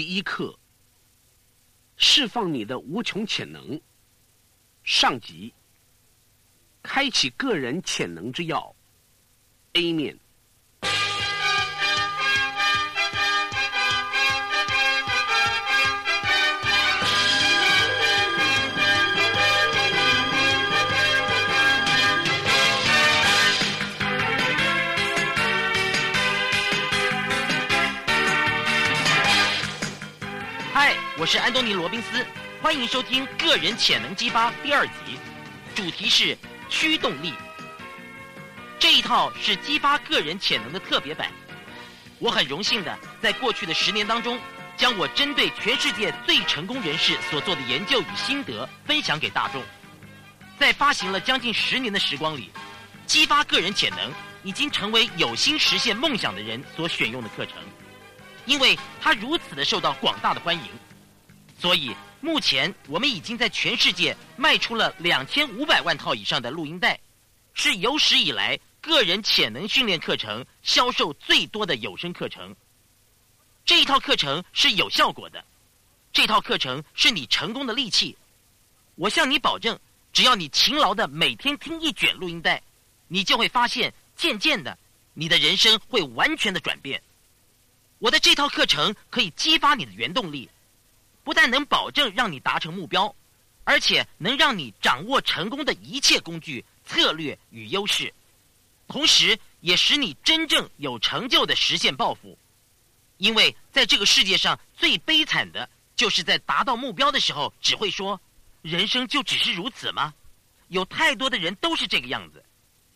[0.00, 0.58] 第一课：
[1.98, 3.78] 释放你的无穷潜能。
[4.82, 5.52] 上集：
[6.82, 8.74] 开启个人潜能之钥。
[9.74, 10.18] A 面。
[31.20, 32.26] 我是安东尼·罗宾斯，
[32.62, 35.18] 欢迎收听《个人潜能激发》第二集，
[35.74, 36.34] 主题是
[36.70, 37.34] 驱动力。
[38.78, 41.30] 这一套是激发个人潜能的特别版。
[42.18, 44.40] 我很荣幸的在过去的十年当中，
[44.78, 49.62] 将我针对全世界最成功人士所做的研究与心得分享给大众。
[50.58, 52.50] 在发行了将近十年的时光里，
[53.04, 54.10] 激发个人潜能
[54.42, 57.56] 已经成为有心实现梦想的人所选用的课程。
[58.46, 60.62] 因为它如此的受到广大的欢迎，
[61.60, 66.98] 所以目前我们已经在全世界卖出了两千五百万套以上的录音带，
[67.52, 72.56] 是有史以来个人潜能训练课程销售最多的有声课程。
[73.66, 75.44] 这一套课程是有效果的，
[76.14, 78.16] 这套课程是你成功的利器。
[78.94, 79.78] 我向你保证，
[80.14, 82.62] 只要你勤劳的每天听一卷录音带，
[83.06, 84.78] 你就会发现，渐渐的，
[85.12, 87.02] 你的人生会完全的转变。
[87.98, 90.48] 我的这套课程可以激发你的原动力，
[91.24, 93.14] 不但能保证让你达成目标，
[93.64, 98.12] 而且能让你掌握成功的一切工具、策略与优势，
[98.88, 102.38] 同时也使你真正有成就的实现抱负。
[103.18, 108.20] 因为在这个世界上最悲惨的，就是在达到目标的时候，只会说
[108.62, 110.14] “人生就只是如此吗？”
[110.68, 112.44] 有太多的人都是这个样子，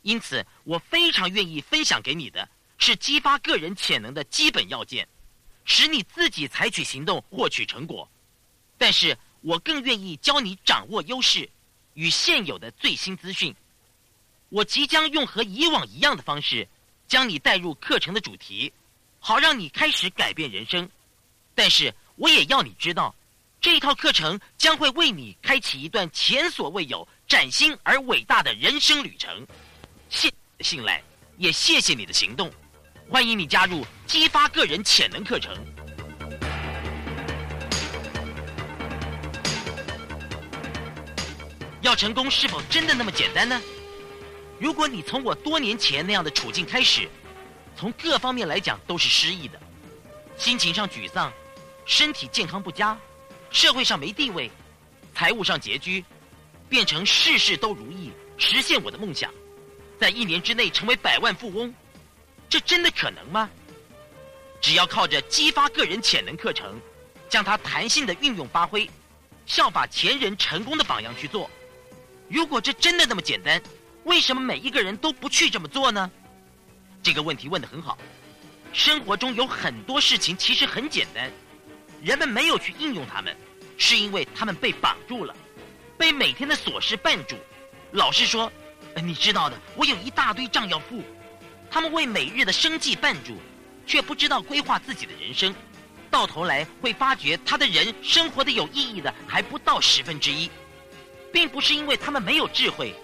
[0.02, 2.48] 因此我非常愿意分享给你的。
[2.76, 5.06] 是激发个人潜能的基本要件，
[5.64, 8.08] 使你自己采取行动获取成果。
[8.76, 11.48] 但是我更愿意教你掌握优势
[11.94, 13.54] 与现有的最新资讯。
[14.48, 16.68] 我即将用和以往一样的方式，
[17.08, 18.72] 将你带入课程的主题，
[19.18, 20.88] 好让你开始改变人生。
[21.54, 23.14] 但是我也要你知道，
[23.60, 29.46] 这一套课程将会为你开启一段前所未有、崭新而伟大的人生旅程。
[30.08, 31.02] 谢信赖，
[31.38, 32.52] 也谢谢你的行动。
[33.14, 35.56] 欢迎你加入激发个人潜能课程。
[41.80, 43.62] 要成功是否真的那么简单呢？
[44.58, 47.08] 如果你从我多年前那样的处境开始，
[47.76, 49.60] 从各方面来讲都是失意的，
[50.36, 51.32] 心情上沮丧，
[51.86, 52.98] 身体健康不佳，
[53.48, 54.50] 社会上没地位，
[55.14, 56.04] 财务上拮据，
[56.68, 59.32] 变成事事都如意，实现我的梦想，
[60.00, 61.72] 在一年之内成为百万富翁。
[62.54, 63.50] 这真的可能吗？
[64.60, 66.80] 只要靠着激发个人潜能课程，
[67.28, 68.88] 将它弹性的运用发挥，
[69.44, 71.50] 效法前人成功的榜样去做。
[72.28, 73.60] 如果这真的那么简单，
[74.04, 76.08] 为什么每一个人都不去这么做呢？
[77.02, 77.98] 这个问题问得很好。
[78.72, 81.28] 生活中有很多事情其实很简单，
[82.04, 83.36] 人们没有去应用它们，
[83.76, 85.34] 是因为他们被绑住了，
[85.98, 87.34] 被每天的琐事绊住。
[87.90, 88.48] 老师说，
[89.02, 91.02] 你知道的，我有一大堆账要付。
[91.74, 93.36] 他们为每日的生计绊住，
[93.84, 95.52] 却不知道规划自己的人生，
[96.08, 100.48] 到头来会发觉他的人生活的有意义的还不到十分之一，
[101.32, 102.94] 并不是因为他们没有智慧，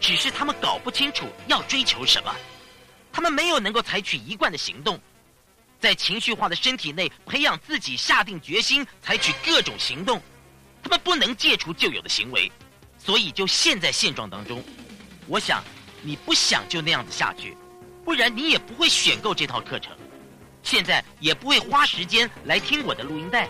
[0.00, 2.32] 只是他们搞不清楚要追求什么，
[3.12, 5.00] 他们没有能够采取一贯的行动，
[5.80, 10.22] 在情绪化的身体内培养自己下定决心采取各种行动，
[10.84, 12.48] 他们不能戒除旧有的行为，
[12.96, 14.62] 所以就陷在现状当中。
[15.26, 15.64] 我想，
[16.00, 17.56] 你不想就那样子下去。
[18.10, 19.96] 不然你也不会选购这套课程，
[20.64, 23.48] 现在也不会花时间来听我的录音带。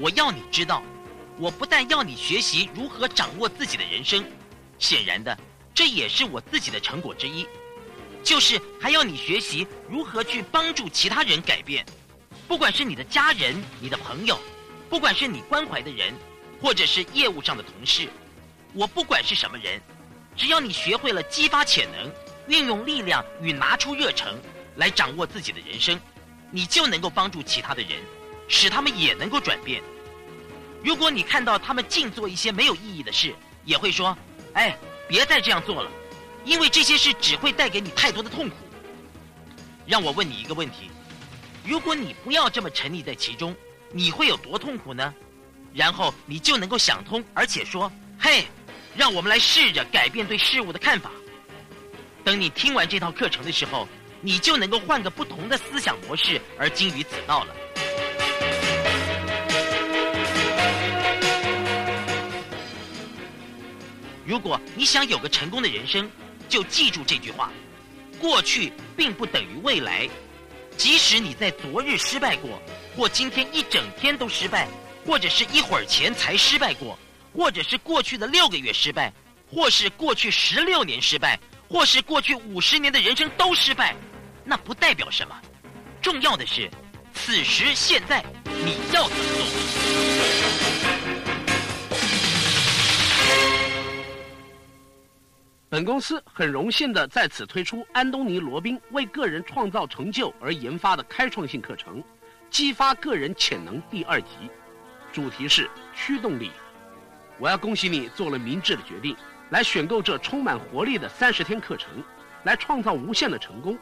[0.00, 0.82] 我要你知道，
[1.38, 4.28] 我不但要你学习如何掌握自己的人生，
[4.80, 5.38] 显然的，
[5.72, 7.46] 这也是我自己的成果之一，
[8.24, 11.86] 就是还要你学习如何去帮助其他人改变，
[12.48, 14.36] 不管是你的家人、你的朋友，
[14.90, 16.12] 不管是你关怀的人。
[16.62, 18.08] 或者是业务上的同事，
[18.74, 19.80] 我不管是什么人，
[20.36, 22.12] 只要你学会了激发潜能、
[22.48, 24.36] 运用力量与拿出热诚
[24.76, 25.98] 来掌握自己的人生，
[26.50, 27.90] 你就能够帮助其他的人，
[28.48, 29.80] 使他们也能够转变。
[30.82, 33.32] 如果你看到他们净做一些没有意义的事，
[33.64, 34.16] 也会说
[34.54, 34.76] ：“哎，
[35.08, 35.90] 别再这样做了，
[36.44, 38.56] 因为这些事只会带给你太多的痛苦。”
[39.86, 40.90] 让我问你一个问题：
[41.64, 43.54] 如果你不要这么沉溺在其中，
[43.92, 45.14] 你会有多痛苦呢？
[45.72, 48.46] 然后你就能够想通，而且说：“嘿，
[48.96, 51.10] 让我们来试着改变对事物的看法。”
[52.24, 53.86] 等你听完这套课程的时候，
[54.20, 57.54] 你就能够换个不同的思想模式而精于此道了。
[64.24, 66.10] 如果你想有个成功的人生，
[66.48, 67.52] 就记住这句话：
[68.18, 70.08] 过去并不等于未来。
[70.78, 72.58] 即使你在昨日失败过，
[72.96, 74.66] 或今天一整天都失败，
[75.04, 76.98] 或者是一会儿前才失败过，
[77.34, 79.12] 或者是过去的六个月失败，
[79.50, 81.38] 或是过去十六年失败，
[81.68, 83.96] 或是过去五十年的人生都失败，
[84.44, 85.36] 那不代表什么。
[86.00, 86.70] 重要的是，
[87.12, 89.44] 此时现在你要怎么做？
[95.68, 102.00] 本公司很荣幸的在此推出安东尼·罗宾为个人创造成就而研发的开创性课程
[102.48, 104.28] 《激发个人潜能》第二集，
[105.12, 106.48] 主题是驱动力。
[107.38, 109.16] 我要恭喜你做了明智的决定，
[109.50, 111.90] 来选购这充满活力的三十天课程，
[112.44, 113.76] 来创造无限的成功。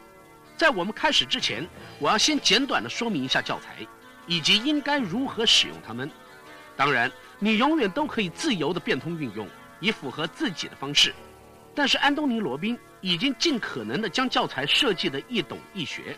[0.57, 1.67] 在我们开始之前，
[1.99, 3.85] 我要先简短的说明一下教材，
[4.27, 6.09] 以及应该如何使用它们。
[6.75, 9.47] 当然，你永远都可以自由的变通运用，
[9.79, 11.13] 以符合自己的方式。
[11.75, 16.15] 但是安东尼·罗宾已经尽可能的将教材设计的易懂易学，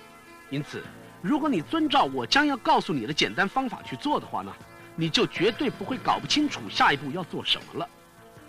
[0.49, 0.83] 因此，
[1.21, 4.53] 如果你遵照我将要告诉你的简单方法去做的话呢，
[4.95, 7.87] 你就绝对不会搞不清楚下一步要做什么了。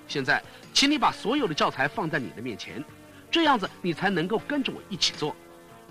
[0.08, 2.84] 现在，请你把所有的教材放在你的面前，
[3.30, 5.34] 这样子你才能够跟着我一起做。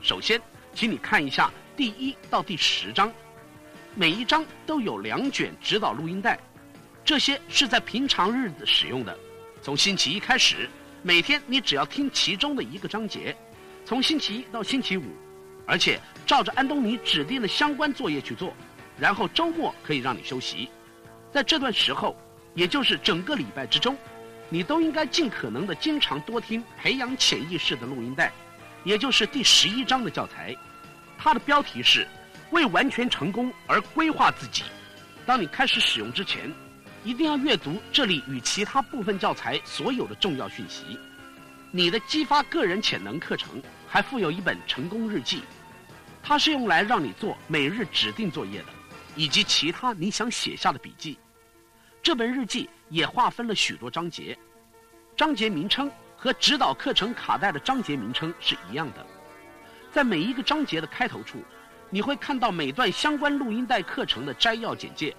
[0.02, 0.42] 首先，
[0.74, 3.12] 请你看一下第一到第十章，
[3.94, 6.40] 每一章都有两卷指导录音带，
[7.04, 9.18] 这些是在平常日子使用的，
[9.62, 10.69] 从星期一开始。
[11.01, 13.36] 每天你只要听其中的一个章节，
[13.86, 15.04] 从星期一到星期五，
[15.68, 18.51] 而且照着安东尼指定的相关作业去做，
[19.00, 20.70] 然后周末可以让你休息。
[21.32, 22.16] 在这段时候，
[22.54, 23.98] 也就是整个礼拜之中，
[24.50, 28.32] 你都应该尽可能的经常多听培养潜意识的录音带，
[28.84, 30.56] 也就是第十一章的教材，
[31.18, 32.08] 它的标题是
[32.52, 34.64] “为完全成功而规划自己”。
[35.26, 36.54] 当你开始使用之前。
[37.06, 40.98] 一定要阅读这里与其他部分教材所有的重要讯息。
[41.70, 45.44] 你的激发个人潜能课程还附有一本成功日记，
[46.24, 48.66] 它是用来让你做每日指定作业的，
[49.16, 51.18] 以及其他你想写下的笔记。
[52.02, 54.38] 这本日记也划分了许多章节，
[55.16, 59.06] 章节名称和指导课程卡带的章节名称是一样的。
[59.92, 61.40] 在每一个章节的开头处，
[61.90, 65.16] 你会看到每段相关录音带课程的摘要简介。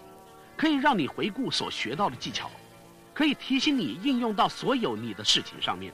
[0.56, 2.50] 可以让你回顾所学到的技巧，
[3.12, 5.92] 可以提醒你应用到所有你的事情上面。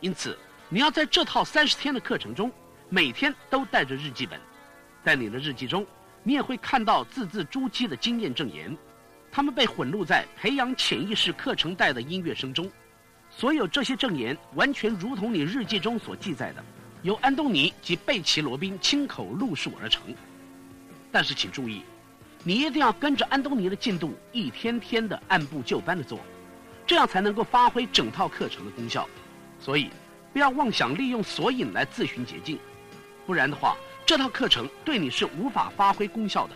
[0.00, 0.36] 因此，
[0.68, 2.52] 你要在这套三十天的课程中，
[2.90, 4.38] 每天都带着日记本。
[5.02, 5.86] 在你的日记中，
[6.22, 8.76] 你也会看到字字珠玑的经验证言，
[9.30, 12.70] 他们被混录在培养潜意识课程带的音乐声中。
[13.30, 16.62] 所有这些证言完全如同你日记中所记载的，
[17.02, 20.02] 由安东尼及贝奇·罗宾亲口录述而成。
[21.10, 21.82] 但是，请注意。
[22.44, 26.18] 你一定要跟着安东尼的进度，一天天的按部就班的做，
[26.84, 29.08] 这样才能够发挥整套课程的功效。
[29.60, 29.90] 所以，
[30.32, 32.58] 不要妄想利用索引来自寻捷径，
[33.24, 36.54] 不然的话，这套课程对你是无法发挥功效的。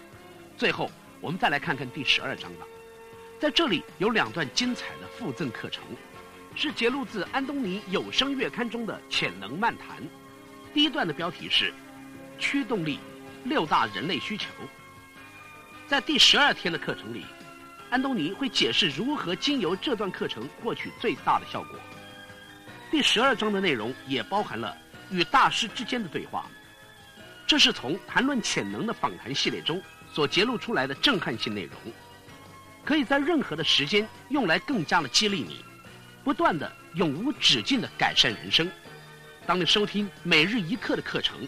[0.57, 0.91] 最后，
[1.21, 2.67] 我们再来看看第十二章吧，
[3.39, 5.83] 在这里有两段精彩的附赠课程，
[6.55, 10.03] 是节录自安东尼有声月刊中的潜能漫谈。
[10.75, 11.73] 第一段的标题是
[12.37, 12.99] “驱动力：
[13.45, 14.49] 六大人类需求”。
[15.87, 17.25] 在第十二天的课程里，
[17.91, 21.79] 安东尼会解释如何经由这段课程获取最大的效果。
[22.91, 24.77] 第十二章的内容也包含了
[25.11, 26.47] 与大师之间的对话，
[27.47, 29.81] 这是从谈论潜能的访谈系列中
[30.13, 31.73] 所揭露出来的震撼性内容，
[32.85, 35.65] 可以在任何的时间用来更加的激励你，
[36.25, 38.69] 不断的永无止境的改善人生。
[39.47, 41.47] 当你收听每日一课的课程，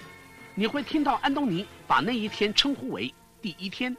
[0.55, 3.13] 你会听到安东尼把那一天称呼为
[3.43, 3.97] 第一天。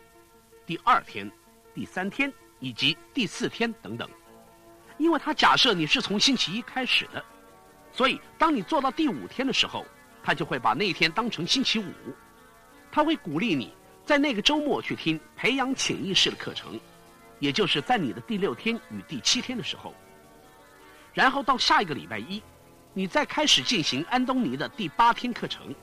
[0.66, 1.30] 第二天、
[1.74, 4.10] 第三天以及第四天等等，
[4.98, 7.26] 因为他假设你是从星期一开始的，
[7.92, 9.86] 所以当你做到第五天的时候，
[10.24, 11.92] 他就会把那一天当成星期五。
[12.92, 13.74] 他会鼓励你
[14.06, 16.80] 在那个周末去听培养潜意识的课程，
[17.40, 19.94] 也就是在你的第六天与第七天的时候。
[21.14, 22.42] 然后到下一个礼拜一，
[22.94, 25.74] 你再开始进行安东尼的第八天课程。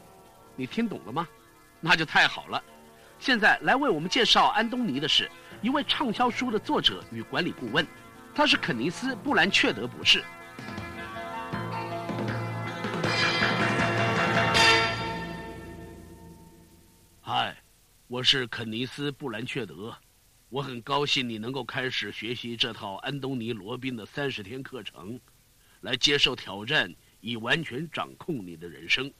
[0.56, 1.28] 你听懂了吗？
[1.80, 2.62] 那就太好了。
[3.18, 5.30] 现在来为我们介绍安东尼的是
[5.62, 7.86] 一位畅销书的作者与管理顾问，
[8.34, 10.24] 他是肯尼斯·布兰切德博士。
[17.28, 17.60] 嗨，
[18.06, 19.92] 我是肯尼斯·布兰切德，
[20.48, 25.18] 我很高兴你能够开始学习这套安东尼·罗宾的三十天课程，
[25.80, 26.88] 来接受挑战
[27.20, 29.12] 以完全掌控你的人生。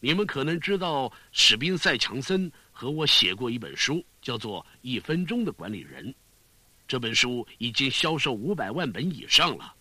[0.00, 6.08] 你们可能知道，史宾塞·强森和我写过一本书，叫做《一分钟的管理人》。
[6.88, 9.72] 这本书已经销售五百万本以上了。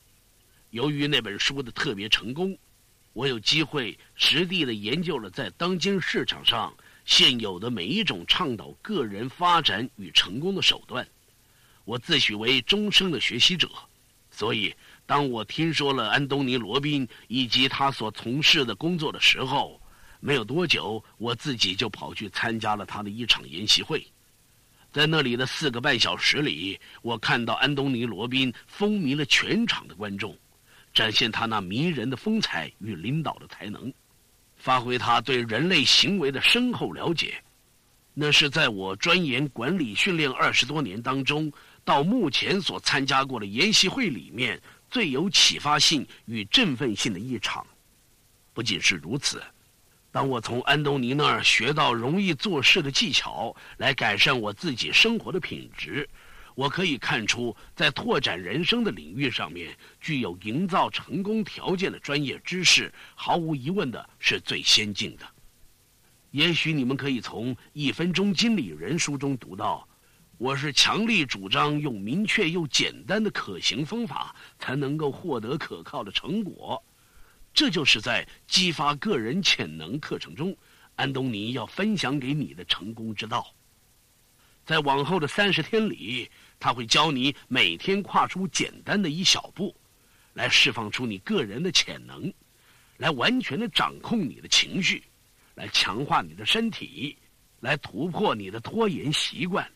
[0.70, 2.56] 由于那本书的特别成功，
[3.14, 6.72] 我有机会实地的研究了在当今市场上
[7.06, 11.08] 现有的每一种倡导个人发展与成功的手段。
[11.86, 13.70] 我自诩为终生的学习者，
[14.32, 14.74] 所以
[15.06, 19.82] 当我听说了安东尼·罗宾以及他所从事的工作的时候，
[20.22, 24.06] 没有多久，我自己就跑去参加了他的一场研习会。
[24.94, 30.38] 在那里的四个半小时里，我看到安东尼·罗宾风靡了全场的观众，
[30.94, 33.92] 展现他那迷人的风采与领导的才能，
[34.64, 37.36] 发挥他对人类行为的深厚了解。
[38.14, 41.52] 那是在我钻研管理训练二十多年当中。
[41.86, 44.58] 到目前所参加过的研习会里面，
[44.90, 47.68] 最有启发性与振奋性的一场。
[48.54, 49.44] 不仅是如此，
[50.10, 56.08] 当我从安东尼那儿学到容易做事的技巧，来改善我自己生活的品质，
[56.56, 65.26] 我可以看出，在拓展人生的领域上面，具有营造成功条件的专业知识，毫无疑问的是最先进的。
[66.32, 69.88] 也许你们可以从《一分钟经理人》书中读到。
[70.40, 76.84] 我是强力主张用明确又简单的可行方法，才能够获得可靠的成果。
[77.54, 80.58] 这就是在激发个人潜能课程中，
[80.96, 83.54] 安东尼要分享给你的成功之道。
[84.66, 86.30] 在往后的三十天里，
[86.60, 89.76] 他会教你每天跨出简单的一小步，
[90.34, 92.34] 来释放出你个人的潜能，
[92.98, 95.04] 来完全的掌控你的情绪，
[95.56, 97.18] 来强化你的身体，
[97.60, 99.70] 来突破你的拖延习惯。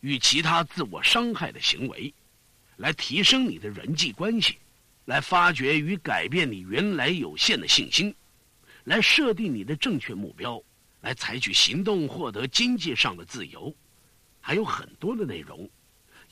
[0.00, 2.12] 与其他自我伤害的行为，
[2.76, 4.58] 来提升你的人际关系，
[5.06, 8.14] 来发掘与改变你原来有限的信心，
[8.84, 10.62] 来设定你的正确目标，
[11.00, 13.74] 来采取行动获得经济上的自由，
[14.40, 15.66] 还有很多的内容。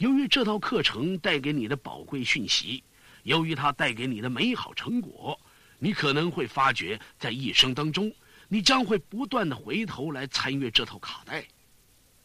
[0.02, 2.82] 由于这套课程带给你的宝贵讯息，
[3.22, 5.38] 由于它带给你的美好成果，
[5.78, 8.12] 你可能会发觉，在一生当中，
[8.48, 11.46] 你将会不断的回头来参阅这套卡带。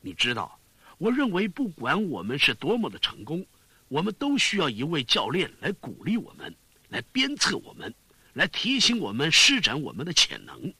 [0.01, 0.59] 你知道。
[0.97, 3.45] 我认为，不管我们是多么的成功，
[3.89, 6.51] 我们都需要一位教练来鼓励我们，
[6.89, 7.93] 来鞭策我们，
[8.33, 10.73] 来提醒我们施展我们的潜能。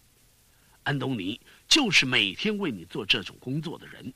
[0.82, 4.12] 安东尼就是每天为你做这种工作的人，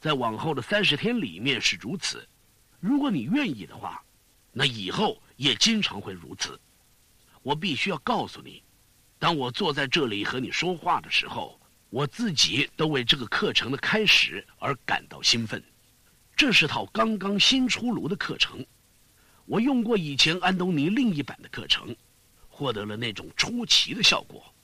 [0.00, 2.26] 在往后的三十天里面是如此。
[2.80, 4.02] 如果你愿意的话，
[4.52, 6.58] 那以后也经常会如此。
[7.42, 8.62] 我必须要告诉你，
[9.18, 11.60] 当我坐在这里和你说话的时候。
[11.92, 15.60] 我自己都为这个课程的开始而感到兴奋。
[16.36, 18.64] 这是套刚刚新出炉的课程，
[19.44, 21.96] 我用过以前安东尼另一版的课程，
[22.48, 24.54] 获得了那种出奇的效果。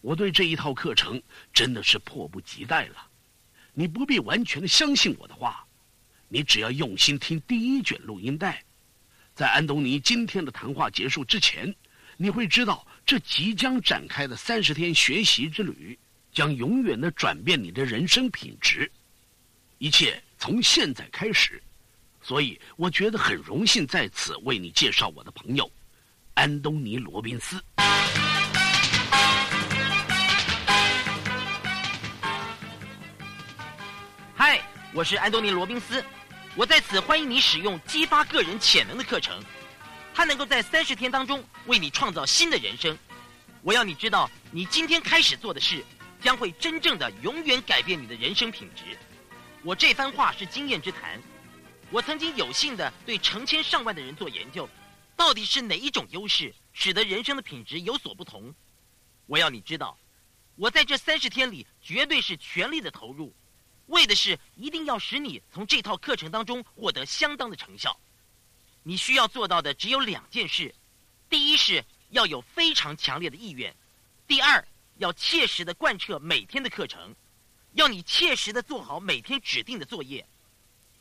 [0.00, 1.22] 我对这一套课程
[1.52, 3.06] 真的是迫不及待了。
[3.74, 5.64] 你不必完全的相信我的话，
[6.28, 8.62] 你只要用心听第一卷录音带，
[9.34, 11.74] 在安东尼今天的谈话结束之前，
[12.16, 15.98] 你会知道这即将展开的三十天学习之旅。
[16.34, 18.90] 将永远的转变你的人生品质，
[19.76, 21.62] 一切从现在开始。
[22.22, 25.70] 所以我觉得很荣幸在此为你介绍我的朋友
[26.32, 27.62] 安东尼·罗宾斯。
[34.94, 36.04] 我是安东尼·罗宾斯，
[36.54, 39.42] 我在此欢迎你使用激发个人潜能的课程，
[40.12, 42.96] 它能够在三十天当中为你创造新的人生。
[43.62, 45.84] 我要你知道，你今天开始做的事。
[46.20, 48.96] 将会真正的永远改变你的人生品质。
[49.64, 51.20] 我这番话是经验之谈。
[51.90, 54.68] 我曾经有幸的对成千上万的人做研究，
[55.16, 58.54] 到底是哪一种优势使得人生的品质有所不同？
[59.26, 59.98] 我要你知道，
[60.54, 63.34] 我在这三十天里绝对是全力的投入，
[63.92, 67.98] 为的是一定要使你从这套课程当中获得相当的成效。
[68.82, 70.74] 你需要做到的只有两件事：
[71.30, 73.72] 第一是要有非常强烈的意愿；
[74.26, 74.62] 第二。
[74.98, 77.16] 要切实的贯彻每天的课程，
[77.72, 80.24] 要你切实的做好每天指定的作业。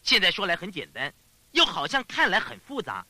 [0.01, 1.13] 现在说来很简单，
[1.51, 3.05] 又好像看来很复杂。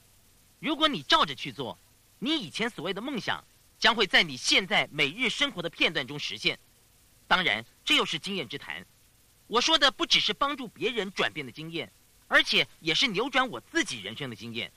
[0.59, 1.77] 如果你照着去做，
[2.17, 3.41] 你以前所谓的梦想
[3.79, 6.59] 将会在你现在每日生活的片段中实现。
[7.27, 8.85] 当然，这又是经验之谈。
[9.51, 11.91] 我说的不只是帮助别人转变的经验，
[12.29, 14.71] 而且也是扭转我自己人生的经验。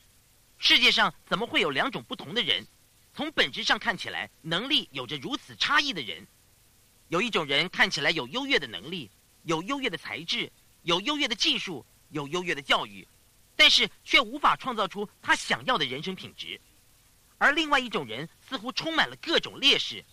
[0.59, 2.67] 世界上怎么会有两种不同的人？
[3.15, 6.27] 从本质上看起来，能力有着如此差异的人，
[7.07, 9.09] 有一种人看起来有优越的能力，
[9.45, 10.51] 有优越的才智，
[10.83, 13.07] 有优越的技术，有优越的教育，
[13.55, 16.59] 但是却无法创造出他想要的人生品质；
[17.39, 20.05] 而另外一种人似乎充满了各种劣势，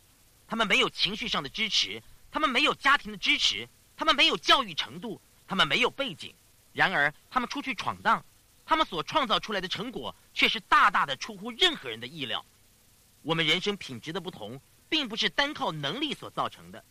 [0.48, 3.68] 他们没有情绪上的支持，他们没有家庭的支持，
[4.02, 6.34] 他们没有教育程度，他们没有背景。
[6.74, 8.26] 然而，他们出去闯荡，
[8.66, 12.44] 他们所创造出来的成果却是大大的出乎任何人的意料。
[13.22, 16.84] 我们人生品质的不同，并不是单靠能力所造成的。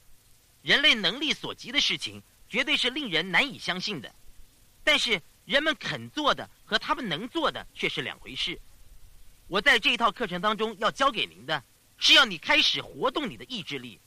[0.63, 4.15] 人类能力所及的事情，绝对是令人难以相信的。
[4.85, 8.57] 但是，人们肯做的和他们能做的却是两回事。
[9.49, 11.61] 我在这一套课程当中要教给您的，
[11.99, 13.99] 是要你开始活动你的意志力，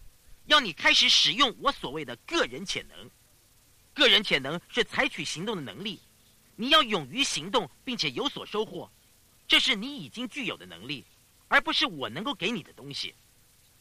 [0.45, 3.09] 要你开始使用我所谓的个人潜能。
[3.93, 5.99] 个人潜能是采取行动的能力，
[6.55, 8.89] 你要勇于行动，并且有所收获，
[9.47, 11.05] 这是你已经具有的能力，
[11.47, 13.13] 而不是我能够给你的东西。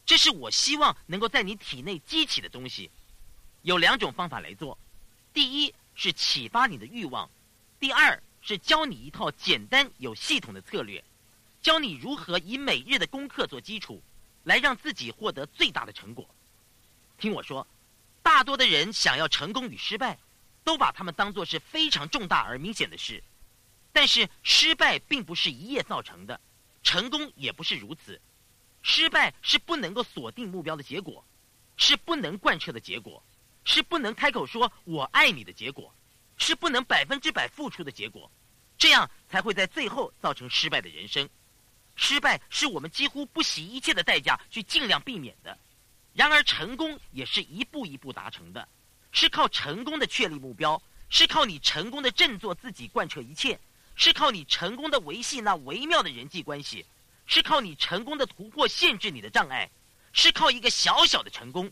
[0.05, 2.91] 这是我希望能够在你体内激起的东西。
[3.63, 4.77] 有两种方法来做：
[5.33, 7.27] 第一是启发你的欲望；
[7.79, 11.03] 第二是教你一套简单有系统的策略，
[11.61, 14.03] 教你如何以每日的功课做基础，
[14.43, 16.29] 来让自己获得最大的成果。
[17.17, 17.67] 听我说。
[18.21, 20.17] 大多的人想要成功与失败，
[20.63, 23.21] 都把他们当作是非常重大而明显的事。
[23.91, 26.39] 但是失败并不是一夜造成的，
[26.83, 28.19] 成功也不是如此。
[28.81, 31.23] 失败是不能够锁定目标的结果，
[31.75, 33.21] 是不能贯彻的结果，
[33.65, 35.93] 是不能开口说我爱你的结果，
[36.37, 38.31] 是不能百分之百付出的结果。
[38.77, 41.29] 这样才会在最后造成失败的人生。
[41.95, 45.57] 失败是我们几乎不惜一切的代价去尽量避免的。
[46.13, 48.67] 然而，成功也是一步一步达成的，
[49.11, 53.59] 是靠成功的确立目标，是靠你成功的振作自己贯彻一切，
[53.95, 56.85] 是靠你成功的维系那微妙的人际关系，
[57.25, 59.71] 是靠你成功的突破限制你的障碍，
[60.11, 61.71] 是靠一个小小的成功，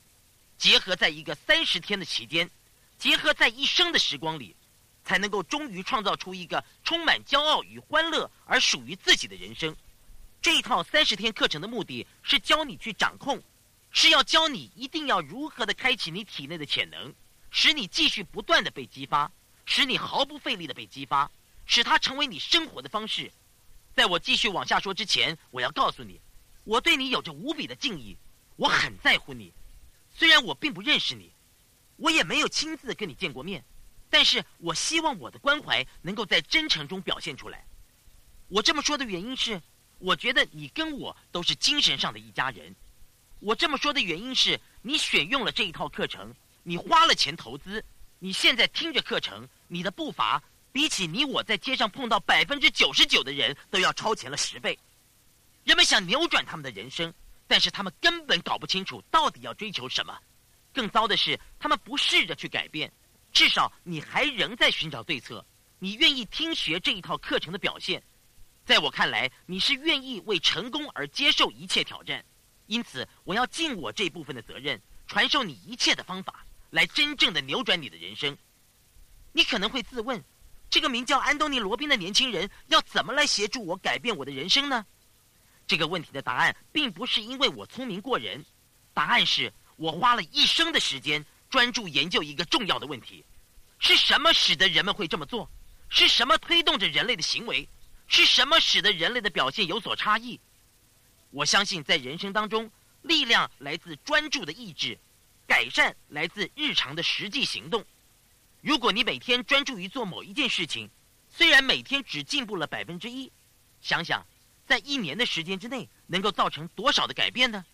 [0.57, 2.49] 结合在一个三十天的期间，
[2.97, 4.55] 结合在一生的时光里，
[5.05, 9.75] 才能够终于创造出一个充满骄傲与欢乐而属于自己的人生。
[10.41, 13.39] 这一套三十天课程的目的是教你去掌控。
[13.91, 17.13] 是要教你一定要如何的开启你体内的潜能，
[17.49, 19.31] 使你继续不断的被激发，
[19.65, 21.29] 使你毫不费力的被激发，
[21.65, 23.31] 使它成为你生活的方式。
[23.93, 26.21] 在我继续往下说之前，我要告诉你，
[26.63, 28.17] 我对你有着无比的敬意，
[28.55, 29.51] 我很在乎你。
[30.15, 31.31] 虽然我并不认识你，
[31.97, 33.63] 我也没有亲自跟你见过面，
[34.09, 37.65] 但是我希望我的关怀能够在真诚中表现出来。
[38.47, 39.61] 我这么说的原因是，
[39.99, 42.73] 我觉得你跟我都是精神上的一家人。
[43.41, 47.83] 我这么说的原因是你选用了这一套课程，你花了钱投资，
[48.19, 54.77] 你现在听着课程，你的步伐比起你我在街上碰到百分之九十九的人都要超前了十倍。
[55.63, 57.11] 人们想扭转他们的人生，
[57.47, 60.15] 但是他们根本搞不清楚到底要追求什么。
[60.71, 62.91] 更糟的是，他们不试着去改变。
[63.33, 65.43] 至少你还仍在寻找对策，
[65.79, 68.03] 你愿意听学这一套课程的表现，
[68.65, 72.23] 在我看来，你是愿意为成功而接受一切挑战。
[72.71, 78.37] 因此，我要尽我这部分的责任，传授你一切的方法，来真正的扭转你的人生。
[79.33, 80.23] 你可能会自问，
[80.69, 84.85] 这个名叫安东尼·罗宾的年轻人要怎么来协助我改变我的人生呢？
[85.67, 88.45] 这个问题的答案并不是因为我聪明过人，
[88.93, 93.25] 答案是我花了一生的时间专注研究一个重要的问题：
[93.79, 95.51] 是什么使得人们会这么做？
[95.89, 97.67] 是什么推动着人类的行为？
[98.07, 100.39] 是什么使得人类的表现有所差异？
[101.31, 102.69] 我相信，在人生当中，
[103.03, 104.99] 力量来自专注的意志，
[105.47, 107.85] 改善来自日常的实际行动。
[108.59, 110.89] 如果你每天专注于做某一件事情，
[111.29, 113.31] 虽然每天只进步了百分之一，
[113.79, 114.25] 想想，
[114.67, 117.65] 在一年的时间之内，能够造成多少的改变呢？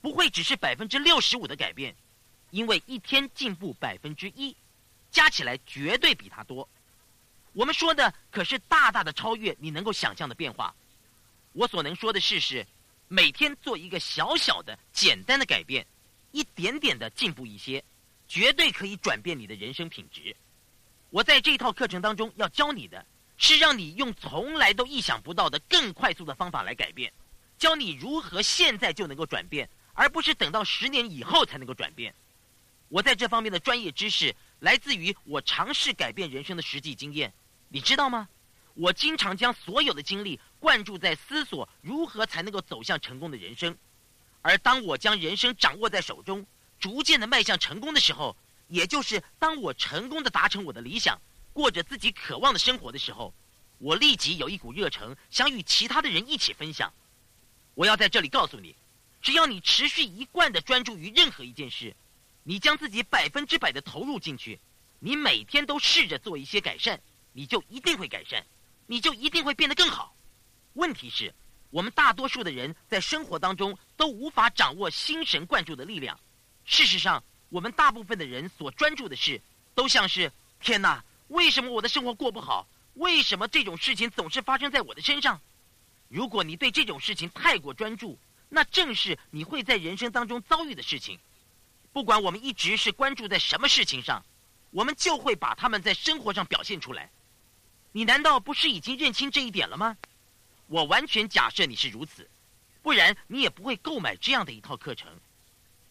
[0.00, 1.94] 不会只是百分之六十五的改变，
[2.50, 4.56] 因为一天进步百分之一，
[5.10, 6.66] 加起来绝对比它多。
[7.52, 10.74] 我们说的可是大大的超越你能够想象的变化。
[11.52, 12.66] 我所能说的事是。
[13.08, 15.86] 每天做一个小小的、简单的改变，
[16.30, 17.82] 一点点的进步一些，
[18.28, 20.36] 绝对可以转变你的人生品质。
[21.10, 23.04] 我在这一套课程当中要教你的，
[23.38, 27.10] 是让你用从来都意想不到的更快速的方法来改变，
[27.58, 32.14] 教你如何现在就能够转变，而不是等到十年以后才能够转变。
[32.90, 37.32] 我在这方面的专业知识来自于我尝试改变人生的实际经验，
[37.68, 38.28] 你知道吗？
[38.74, 43.76] 我经常将所有的精力灌注在思索如何才能够走向成功的人生，
[44.42, 46.46] 而当我将人生掌握在手中，
[46.80, 51.20] 逐渐的迈向成功的时候，也就是当我成功的达成我的理想，
[51.52, 53.32] 过着自己渴望的生活的时候，
[53.78, 56.92] 我立即有一股热诚，想与其他的人一起分享。
[57.74, 58.74] 我要在这里告诉你，
[59.22, 61.94] 只要你持续一贯的专注于任何一件事，
[62.42, 64.58] 你将自己百分之百的投入进去，
[64.98, 67.00] 你每天都试着做一些改善，
[67.32, 68.44] 你就一定会改善。
[68.90, 70.16] 你就一定会变得更好。
[70.74, 71.34] 问题是，
[71.70, 76.18] 我们大多数的人在生活当中都无法掌握心神灌注的力量。
[76.64, 79.40] 事实上，我们大部分的人所专注的事，
[79.74, 82.68] 都像是天哪，为什么我的生活过不好？
[82.94, 85.40] 为什么这种事情总是发生在我的身上？
[86.08, 91.18] 如果你对这种事情太过专注，那正是你会在人生当中遭遇的事情。
[91.92, 94.24] 不管我们一直是关注在什么事情上，
[94.70, 97.10] 我们就会把他们在生活上表现出来。
[97.92, 99.96] 你难道不是已经认清这一点了吗？
[100.68, 102.28] 我完全假设你是如此，
[102.82, 105.10] 不然你也不会购买这样的一套课程。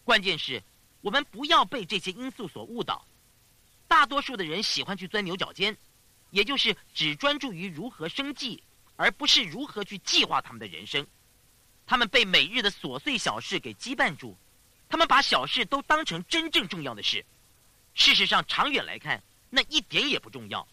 [0.04, 0.64] 关键是，
[1.02, 3.06] 我们不要被这些因素所误导。
[3.88, 5.76] 大多数的人喜欢去钻牛角尖，
[6.30, 8.64] 也就是只专注于如何生计，
[8.96, 11.08] 而不是如何去计划他们的人生。
[11.88, 14.38] 他们被每日的琐碎小事给羁绊住，
[14.90, 17.26] 他们把小事都当成真正重要的事。
[17.96, 20.68] 事实上，长远来看，那一点也不重要。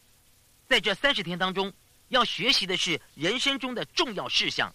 [0.69, 1.73] 在这三十天当中。
[2.15, 4.73] 要学习的是人生中的重要事项，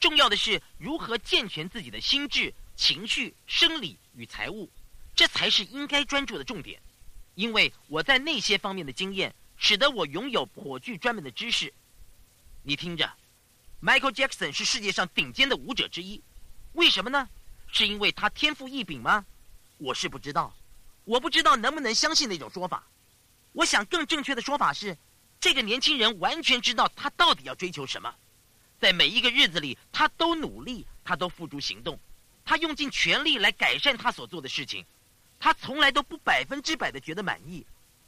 [0.00, 4.70] 重要的是如何健全自己的心智、情绪、生理与财务，
[5.14, 6.80] 这才是应该专注的重点。
[7.34, 11.72] 因为我在那些方面的经验，使得我拥有颇具专门的知识。
[12.62, 13.12] 你听着
[13.82, 16.22] ，Michael Jackson 是世界上顶尖的舞者之一，
[16.72, 17.28] 为什么呢？
[17.68, 19.24] 是因为他天赋异禀吗？
[19.78, 20.54] 我是不知道，
[21.04, 22.86] 我不知道能不能相信那种说法。
[23.52, 24.96] 我想更正确的说法是。
[25.42, 28.14] 这个年轻人完全知道他到底要追求什么，
[28.78, 31.98] 在每一个日子里，他都努力，他都付诸行动，
[32.44, 34.86] 他用尽全力来改善他所做的事情，
[35.40, 37.66] 他从来都不百分之百的觉得满意，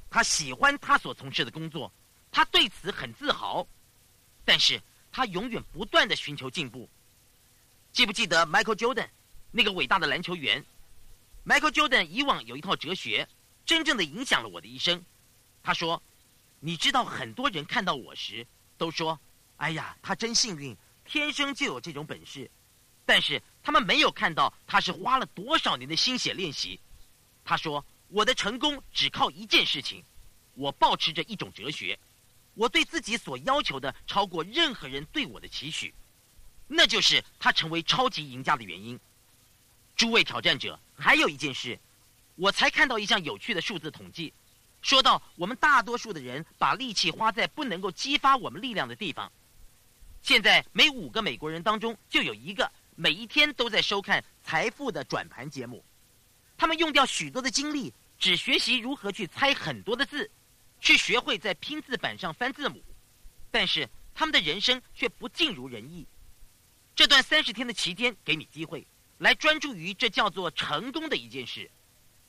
[0.08, 1.92] 他喜欢他所从事的工作，
[2.30, 3.66] 他对此很自豪，
[4.44, 6.88] 但是他永远不断的寻求进步。
[7.90, 9.08] 记不记得 Michael Jordan，
[9.50, 10.64] 那个伟大的篮球员
[11.44, 13.28] ？Michael Jordan 以往有一套哲学，
[13.66, 15.04] 真正的影响了我的一生。
[15.60, 16.00] 他说。
[16.66, 18.46] 你知道，很多人看到我时
[18.78, 19.20] 都说
[19.58, 20.74] ：“哎呀，他真幸运，
[21.04, 22.50] 天生就有这种本事。”
[23.04, 26.80] 但是他们没有看到他是花了多少年的心血练习。
[27.44, 30.02] 他说：“我的成功只靠一件事情，
[30.54, 31.98] 我保持着一种哲学，
[32.54, 35.92] 我对自己所要求的超过任何人对我的期许，
[36.66, 38.98] 那就是他成为超级赢家的原因。”
[39.96, 41.78] 诸位挑战者，还有一件事，
[42.36, 44.32] 我才看到一项有趣的数字统计。
[44.84, 49.32] 说到我们大多数的人把力气花在不能够激发我们力量的地方，
[50.20, 55.82] 现在每五个美国人当中就有一个每一天都在收看财富的转盘节目，
[56.58, 60.30] 他们用掉许多的精力，只学习如何去猜很多的字，
[60.82, 62.82] 去学会在拼字板上翻字母，
[63.50, 66.06] 但是他们的人生却不尽如人意。
[66.94, 71.70] 这段三十天的期间，给你机会来专注于这叫做成功的一件事，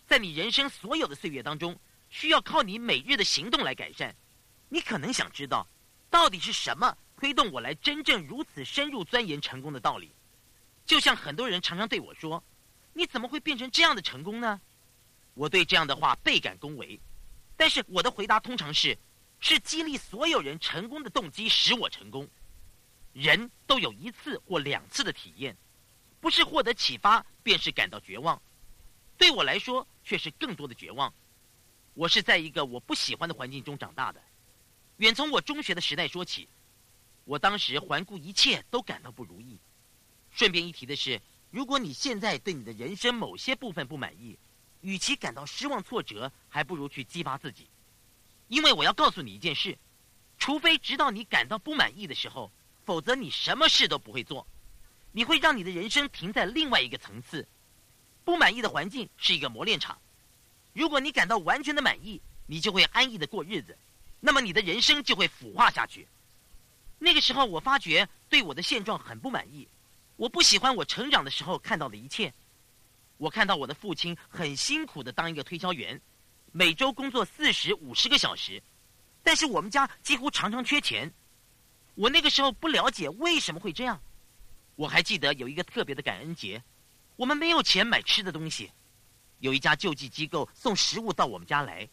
[0.07, 1.77] 在你人生所有的岁月当中。
[2.15, 4.15] 需要靠你每日的行动来改善。
[4.69, 5.67] 你可能想知道，
[6.09, 10.09] 到底是什么推动我来真正如此深入钻研成功的道理？
[10.85, 12.41] 就像很多人常常对我说
[12.95, 14.61] ：“你怎么会变成这样的成功呢？”
[15.35, 16.97] 我对这样的话倍感恭维，
[17.57, 18.97] 但是我的回答通常是：
[19.41, 22.25] 是激励所有人成功的动机使我成功。
[23.11, 25.57] 人都有一次或两次的体验，
[26.21, 28.41] 不是获得启发，便是感到绝望。
[29.17, 31.13] 对我来说，却是更多的绝望。
[31.95, 34.21] 我是在一个我不喜欢的环境中长大的，
[34.97, 36.49] 远从我中学的时代说起，
[37.23, 39.57] 我当时环顾一切都感到不如意。
[40.29, 44.37] 顺便一提的是，如果你现在对你的人生某些部分不满意，
[44.81, 47.69] 与其感到失望挫折，还不如去激发自己。
[48.49, 49.77] 因为我要告诉你一件事：，
[50.37, 52.51] 除非直到你感到不满意的时候，
[52.83, 54.45] 否则你什么事都不会做。
[55.13, 57.47] 你会让你的人生停在另外一个层次。
[58.25, 59.97] 不满意的环境是一个磨练场。
[60.75, 63.77] 如果你感到完全的满意，你就会安逸的过日子，
[64.19, 66.05] 那么你的人生就会腐化下去。
[66.99, 69.65] 那个时候，我发觉对我的现状很不满意，
[70.17, 72.33] 我不喜欢我成长的时候看到的一切。
[73.15, 76.01] 我看到我的父亲很辛苦的当一个推销员，
[76.51, 78.61] 每周工作四十五十个小时，
[79.23, 81.09] 但是我们家几乎常常缺钱。
[81.95, 84.01] 我那个时候不了解为什么会这样。
[84.75, 86.61] 我还记得有一个特别的感恩节，
[87.15, 88.69] 我们没有钱买吃的东西。
[89.39, 91.87] 有一家救济机构送食物到我们家来，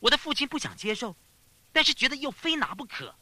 [0.00, 1.14] 我的父亲不想接受，
[1.72, 3.14] 但是觉得又非拿不可。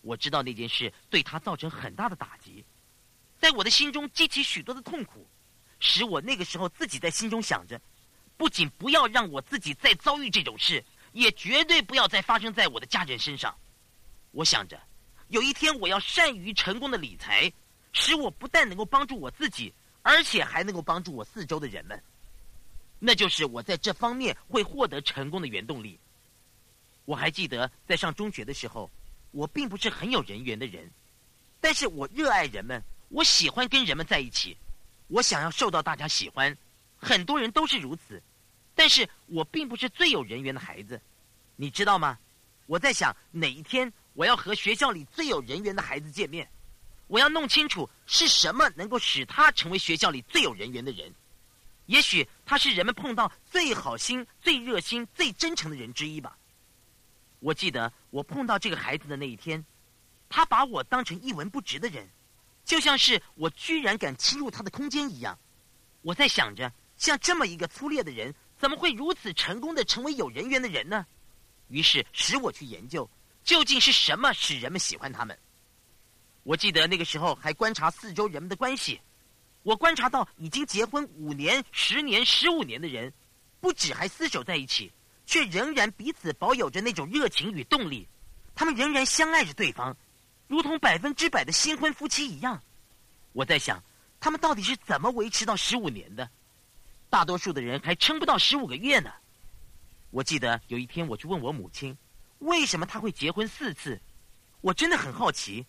[0.00, 2.64] 我知道那件事对他造成很大的打击，
[3.38, 5.26] 在我的心中激起许多的痛苦，
[5.80, 7.80] 使我那个时候自己在心中想着，
[8.36, 13.56] 不仅不要让我自己再遭遇这种事，也绝对不要再发生在我的家人身上。
[14.32, 14.78] 我想着，
[15.28, 17.50] 有一天我要善于成功的理财，
[17.92, 19.72] 使我不但能够帮助我自己，
[20.02, 22.02] 而且还能够帮助我四周的人们。
[23.06, 26.00] 那就是我在这方面会获得成功的原动力。
[27.04, 28.90] 我还记得在上中学的时候，
[29.30, 30.90] 我并不是很有人缘的人，
[31.60, 34.56] 但是我热爱人们，我喜欢跟人们在一起，
[35.08, 36.56] 我想要受到大家喜欢，
[36.96, 38.22] 很多人都是如此。
[38.74, 40.98] 但是我并不是最有人缘的孩子，
[41.56, 42.18] 你知道吗？
[42.64, 46.48] 我在想哪一天我要和学校里最有人缘的孩子见面，
[47.06, 51.12] 我要弄清楚是什么能够使他成为学校里最有人缘的人。
[51.86, 56.36] 也许他是人们碰到最好心、最热心、最真诚的人之一吧。
[57.40, 59.64] 我记得我碰到这个孩子的那一天，
[60.28, 62.08] 他把我当成一文不值的人，
[62.64, 65.38] 就像是我居然敢侵入他的空间一样。
[66.02, 71.06] 我在想着，像这么一个粗劣的人，怎么会如此成功的成为有人缘的人呢？
[71.68, 73.08] 于是使我去研究，
[73.42, 75.38] 究竟是什么使人们喜欢他们。
[76.42, 79.00] 我记得那个时候还观察四周人们的关系。
[79.64, 83.12] 我观察到已经结婚五年、十年、十五年的人，
[83.60, 84.92] 不止还厮守在一起，
[85.24, 88.06] 却仍然彼此保有着那种热情与动力。
[88.54, 89.96] 他们仍然相爱着对方，
[90.46, 92.62] 如同百分之百的新婚夫妻一样。
[93.32, 93.82] 我在想，
[94.20, 96.28] 他们到底是怎么维持到十五年的？
[97.08, 99.10] 大多数的人还撑不到十五个月呢。
[100.10, 101.96] 我记得有一天我去问我母亲，
[102.40, 103.98] 为什么她会结婚四次？
[104.60, 105.64] 我真的很好奇。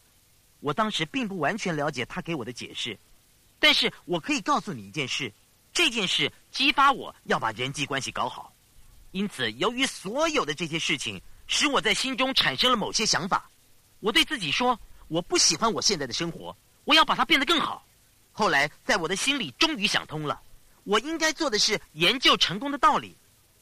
[0.59, 2.99] 我当时并不完全了解她给我的解释。
[3.59, 5.31] 但是我可以告诉你一件事，
[5.73, 8.53] 这件事激发我要把人际关系搞好。
[9.11, 13.49] 因此，由于所有的这些事情，使我在心中产生了某些想法。
[14.01, 17.85] 我对自己说，我不喜欢我现在的生活，我要把它变得更好。
[18.31, 20.41] 后来，在我的心里终于想通了，
[20.83, 23.15] 我应该做的是研究成功的道理。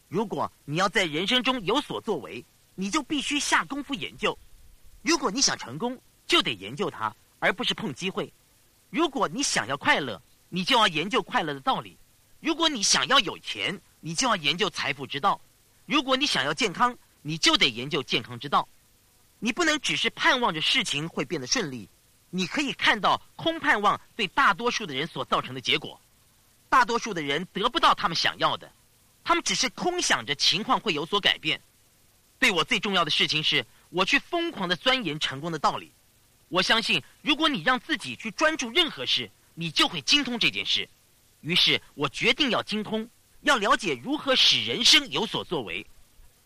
[0.10, 2.44] 如果你要在人生中有所作为，
[2.76, 4.38] 你就必须下功夫研究。
[5.04, 8.34] 如果你想成功，就得研究它，而不是碰机会。
[8.94, 11.98] 如果你想要快乐，你就要研究快乐的道理；
[12.40, 15.42] 如果你想要有钱，你就要研究财富之道；
[15.88, 18.70] 如果你想要健康，你就得研究健康之道。
[19.40, 21.90] 你不能只是盼望着事情会变得顺利，
[22.30, 26.00] 你可以看到空盼望对大多数的人所造成的结果。
[26.70, 28.72] 大多数的人得不到他们想要的，
[29.24, 31.60] 他们只是空想着情况会有所改变。
[32.38, 35.92] 对我最重要的事情是，我去疯狂的钻研成功的道理。
[36.54, 40.88] 我相信，如果你让自己去专注任何事，你就会精通这件事。
[41.42, 43.10] 于是我决定要精通，
[43.42, 45.84] 要了解如何使人生有所作为。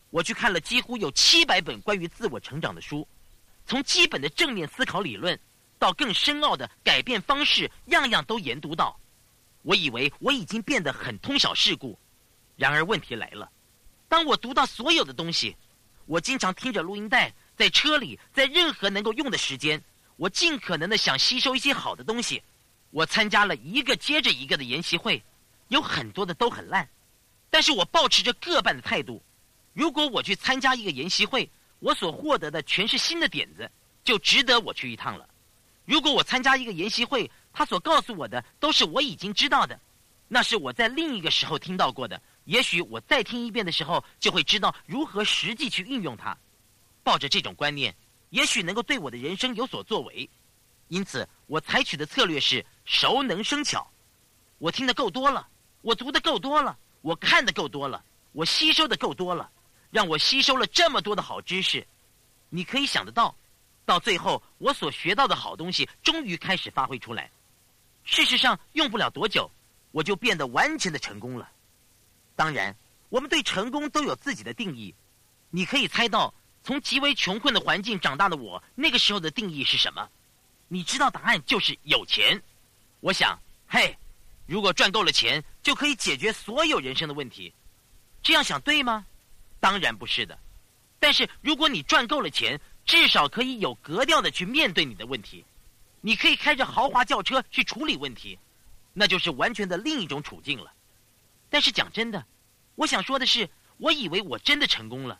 [0.10, 3.06] 我去看了几乎有七百本关于自我成长的书，
[3.65, 5.38] 从基本的正面思考理论
[5.78, 8.98] 到更深奥的改变方式，样样都研读到。
[9.62, 12.00] 我以为我已经变得很通晓世故，
[12.56, 13.52] 然而问题来了。
[14.08, 15.58] 当我读到所有的东西，
[16.06, 19.84] 我经常听着录音带，在车里，在任何能够用的时间。
[20.17, 22.43] 我尽可能的想吸收一些好的东西，
[22.89, 25.23] 我参加了一个接着一个的研习会，
[25.69, 26.88] 有很多的都很烂，
[27.49, 29.21] 但是我保持着各半的态度。
[29.73, 31.49] 如果我去参加一个研习会，
[31.80, 33.71] 我所获得的全是新的点子，
[34.03, 35.30] 就值得我去一趟了。
[35.86, 39.80] 如果我参加一个研习会，他所告诉我的都是我已经知道的，
[40.27, 46.36] 那是我在另一个时候听到过的，也许我再听一遍的时候就会知道如何实际去运用它。
[47.03, 47.95] 抱着这种观念。
[48.30, 50.30] 也许能够对我的人生有所作为，
[50.90, 53.90] 因此我采取的策略是熟能生巧。
[54.58, 55.48] 我听得够多了，
[55.82, 59.50] 我读得够多了，我看得够多了，我吸收的够多了，
[59.92, 61.88] 让我吸收了这么多的好知识。
[62.50, 63.34] 你可以想得到，
[63.86, 67.30] 到最后我所学到的好东西终于开始发挥出来。
[68.04, 69.50] 事实上，用不了多久，
[69.92, 71.50] 我就变得完全的成功了。
[72.36, 72.76] 当然，
[73.10, 74.94] 我们对成功都有自己的定义。
[75.50, 76.34] 你可以猜到。
[76.67, 80.10] 从极为穷困的环境长大的我，那个时候的定义是什么？
[80.67, 82.43] 你知道答案就是有钱。
[82.99, 83.97] 我想，嘿，
[84.45, 87.53] 如果赚够了钱，就可以解决所有人生的问题。
[88.21, 89.06] 这样想对吗？
[89.62, 90.38] 当然不是的。
[90.99, 95.45] 但是如果你赚够了钱，至少可以有格调的去面对你的问题。
[96.01, 98.38] 你可以开着豪华轿车去处理问题，
[98.91, 100.73] 那就是完全的另一种处境了。
[101.49, 102.25] 但是讲真的，
[102.75, 105.17] 我想说的是，我以为我真的成功了。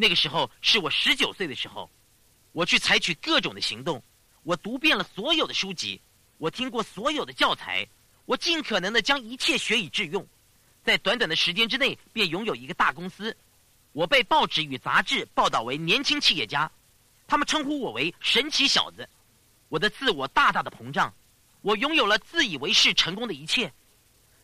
[0.00, 1.90] 那个时候是我十九岁的时候，
[2.52, 4.00] 我去采取各种的行动，
[4.44, 6.00] 我读遍了所有的书籍，
[6.36, 7.84] 我听过所有的教材，
[8.24, 10.24] 我尽可能的将一切学以致用，
[10.84, 13.36] 在短短的时间之内便拥有一个大公司，
[13.90, 16.70] 我被报纸与杂志报道为年轻企业家，
[17.26, 19.08] 他们称呼我为神奇小子，
[19.68, 21.12] 我的自我大大的膨胀，
[21.60, 23.72] 我拥有了自以为是成功的一切，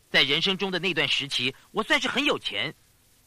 [0.09, 2.75] 在人生中的那段时期，我算是很有钱。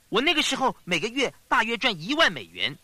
[0.09, 2.77] 我那个时候每个月大约赚一万美元，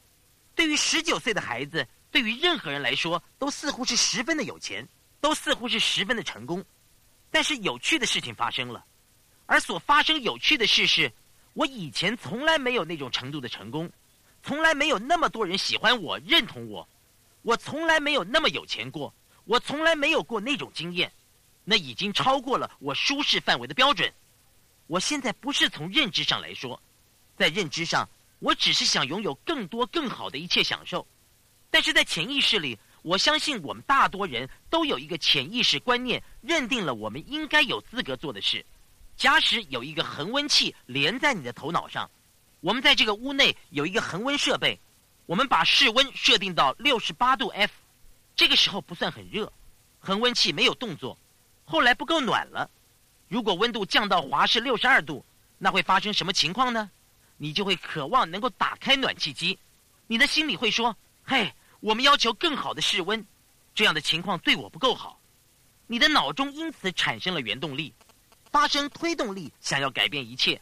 [0.54, 4.86] 对于十九岁的孩子，对于任何人来说，都似乎是十分的有钱，
[5.20, 6.64] 都似乎是十分的成功。
[7.30, 8.84] 但是有趣的事情发生了，
[9.46, 11.10] 而所发生有趣的事是，
[11.54, 13.90] 我以前从来没有那种程度的成功，
[14.42, 16.88] 从来没有那么多人喜欢我、认同我，
[17.42, 19.12] 我从来没有那么有钱过，
[19.46, 21.10] 我从来没有过那种经验，
[21.64, 24.12] 那已经超过了我舒适范围的标准。
[24.86, 26.80] 我现在不是从认知上来说，
[27.36, 31.06] 在认知上，我只是想拥有更多更好的一切享受，
[31.70, 38.64] 但是在潜意识里，我相信我们大多人都有一个潜意识观念，认定了我们应该有资格做的事。
[39.16, 42.10] 假使有一个恒温器连在你的头脑上，
[42.60, 44.78] 我们在这个屋内有一个恒温设备，
[45.26, 47.72] 我们把室温设定到六十八度 F，
[48.34, 49.52] 这个时候不算很热，
[50.00, 51.16] 恒温器没有动作，
[51.64, 52.70] 后来不够暖了。
[53.28, 55.24] 如果温度降到华氏六十二度，
[55.58, 56.90] 那会发生什么情况呢？
[57.44, 59.58] 你就会渴望能够打开暖气机，
[60.06, 63.22] 你的心里会说：“嘿，我们要求更好的室温，
[63.74, 65.20] 这样的情况对我不够好。”
[65.86, 67.92] 你的脑中因此产生了原动力。
[68.50, 70.58] 发生推动力，想要改变一切。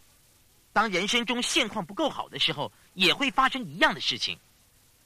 [0.73, 4.37] 当人生中现况不够好的时候，也会发生一样的事情。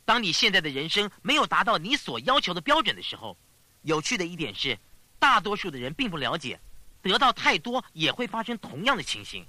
[0.07, 3.37] 当你现在的人生没有达到你所要求的标准的时候，
[3.83, 4.79] 有趣的一点是，
[5.19, 6.59] 大多数的人并不了解，
[7.03, 9.45] 得到太多也会发生同样的情形。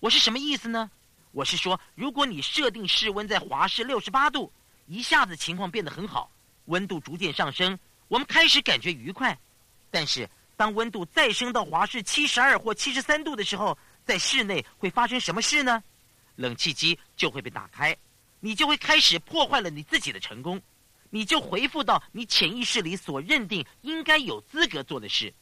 [0.00, 0.90] 我是什么意思呢？
[1.34, 4.52] 我是说，如果你设定室温在华氏六十八度，
[4.86, 6.30] 一下子情况变得很好，
[6.66, 9.38] 温度逐渐上升，我们开始感觉愉快，
[9.90, 10.30] 但是。
[10.56, 15.82] 当温度再升到华氏七十二或七十三度的时候，在室内会发生什么事呢？
[16.36, 17.96] 冷气机就会被打开，
[18.38, 20.62] 你就会开始破坏了你自己的成功，
[21.10, 25.34] 你就回复到你潜意识里所认定应该有资格做的事，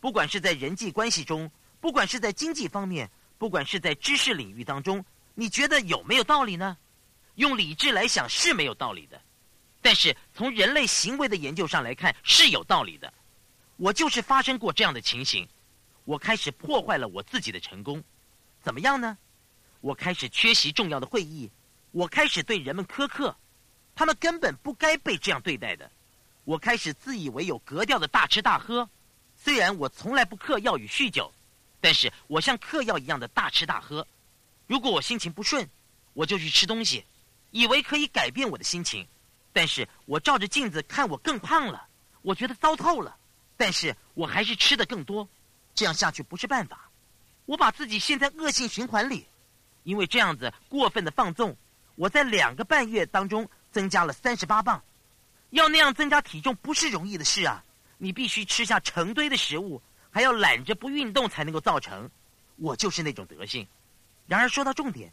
[0.00, 1.48] 不管是在人际关系中，
[1.80, 5.04] 不管是在经济方面，不管是在知识领域当中，
[5.38, 6.78] 你觉得有没有道理呢？
[7.34, 9.20] 用理智来想是没有道理的，
[9.82, 13.12] 但是从人类行为的研究上来看是有道理的。
[13.76, 15.46] 我就是发生过这样的情形，
[16.06, 18.02] 我开始破坏了我自己的成功，
[18.62, 19.18] 怎么样呢？
[19.82, 21.50] 我开始缺席重要的会议，
[21.90, 23.36] 我开始对人们苛刻，
[23.94, 25.92] 他们根本不该被这样对待的。
[26.44, 28.88] 我开始自以为有格调的大吃大喝，
[29.36, 31.30] 虽然我从来不嗑药与酗酒，
[31.82, 34.08] 但是我像嗑药一样的大吃大喝。
[34.66, 35.68] 如果我心情不顺，
[36.12, 37.04] 我就去吃东西，
[37.50, 39.06] 以为可以改变我的心情，
[39.52, 41.86] 但是我照着镜子看我更胖了，
[42.22, 43.16] 我觉得糟透了。
[43.56, 45.28] 但是我还是吃的更多，
[45.74, 46.90] 这样下去不是办法。
[47.46, 49.26] 我把自己陷在恶性循环里，
[49.84, 51.56] 因为这样子过分的放纵，
[51.94, 54.82] 我在两个半月当中增加了三十八磅。
[55.50, 57.64] 要那样增加体重不是容易的事啊！
[57.98, 62.10] 你必须吃下成堆的食物，还要懒着不运动才能够造成。
[62.56, 63.66] 我就是那种德性。
[64.26, 65.12] 然而说到重点，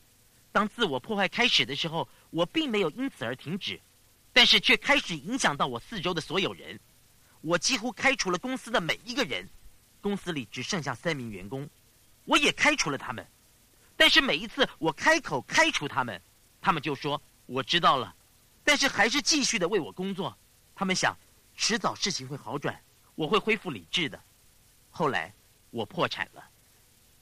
[0.52, 3.80] 当自我破坏开始的时候，我并没有因此而停止，
[4.32, 6.80] 但是却开始影响到我四周的所有人。
[7.42, 9.48] 我几乎开除了公司的每一个人，
[10.02, 11.70] 公司里只剩下三名员工，
[12.26, 13.28] 我也开除了他们。
[13.96, 16.20] 但是每一次我开口开除他们，
[16.60, 18.16] 他们就说我知道了，
[18.64, 20.36] 但是还是继续的为我工作。
[20.74, 21.16] 他们想，
[21.56, 22.82] 迟早事情会好转，
[23.14, 24.20] 我会恢复理智的。
[24.90, 25.32] 后来
[25.70, 26.44] 我破产了，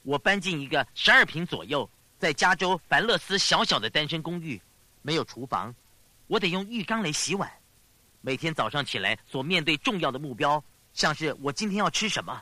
[0.04, 4.62] 我搬进一个十二平左右，在加州凡勒斯小小的单身公寓，
[5.02, 5.74] 没有厨房，
[6.28, 7.52] 我得用浴缸来洗碗。
[8.22, 12.42] 每天早上起来所面对重要的目标，像是我今天要吃什么。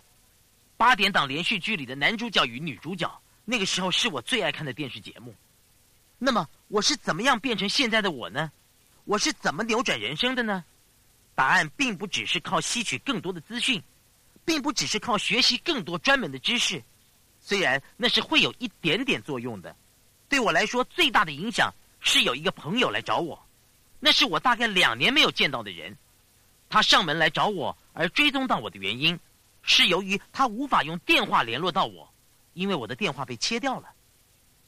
[0.78, 5.34] 八点档连续剧里的男主角与女主角，那个时候是我最爱看的电视节目。
[6.18, 8.52] 那么我是怎么样变成现在的我呢？
[9.06, 10.64] 我是怎么扭转人生的呢？
[11.36, 13.82] 答案并不只是靠吸取更多的资讯，
[14.44, 16.84] 并不只是靠学习更多专门的知识，
[17.50, 19.76] 虽然那是会有一点点作用的。
[20.28, 23.44] 对我来说，最大的影响是有一个朋友来找我。
[24.00, 25.98] 那是我大概两年没有见到的人，
[26.70, 29.20] 他上门来找我，而追踪到我的原因，
[29.64, 32.08] 是由于他无法用电话联络到我，
[32.54, 33.90] 因为我的电话被切掉了。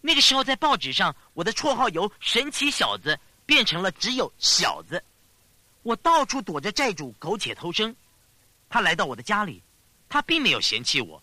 [0.01, 5.03] 那个时候在报纸上，我的绰号由“神奇小子”变成了只有“小子”。
[5.83, 7.95] 我到处躲着债主苟且偷生。
[8.69, 9.61] 他来到我的家里，
[10.09, 11.21] 他并没有嫌弃我，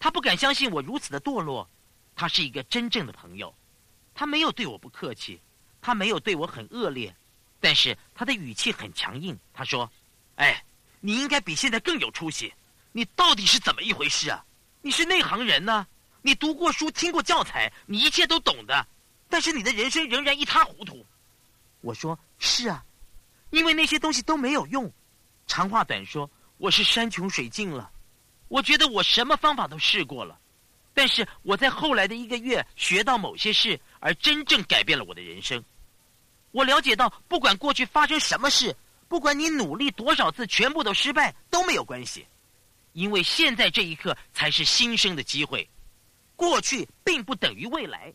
[0.00, 1.68] 他不敢相信我如此的堕落。
[2.16, 3.54] 他是一个真正的朋友，
[4.14, 5.40] 他没有对我不客气，
[5.80, 7.14] 他没有对我很恶劣。
[7.60, 9.90] 但是他的语气很强硬，他说
[10.36, 10.64] ：“哎，
[11.00, 12.52] 你应该比现在更有出息。
[12.92, 14.44] 你到底是怎么一回事啊？
[14.82, 15.86] 你是内行人呢，
[16.22, 18.86] 你读过书，听过教材，你一切都懂的。
[19.28, 21.06] 但是你的人生仍然一塌糊涂。”
[21.82, 22.84] 我说：“是啊，
[23.50, 24.90] 因为那些东西都没有用。
[25.46, 27.90] 长话短说，我是山穷水尽了。
[28.50, 30.36] 我觉得我什么方法都试过了，
[30.92, 35.64] 但是我在后来的一个月学到某些事，而真正改变了我的人生。”
[36.50, 38.74] 我了解到，不管过去发生什么事，
[39.06, 42.26] 不管你努力多少次，全部都失败都没有关系，
[42.92, 45.70] 因为现在这一刻才是新生的机会，
[46.34, 48.12] 过去并不等于未来。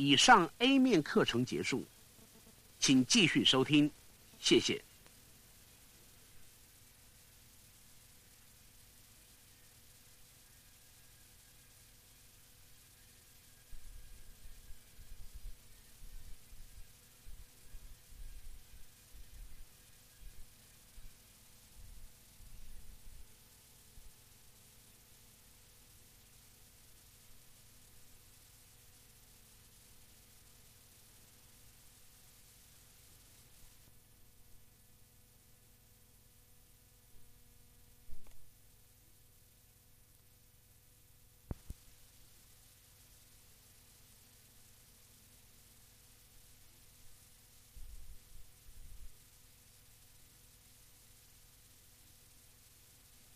[0.00, 1.84] 以上 A 面课程结束，
[2.78, 3.90] 请继续收听，
[4.38, 4.82] 谢谢。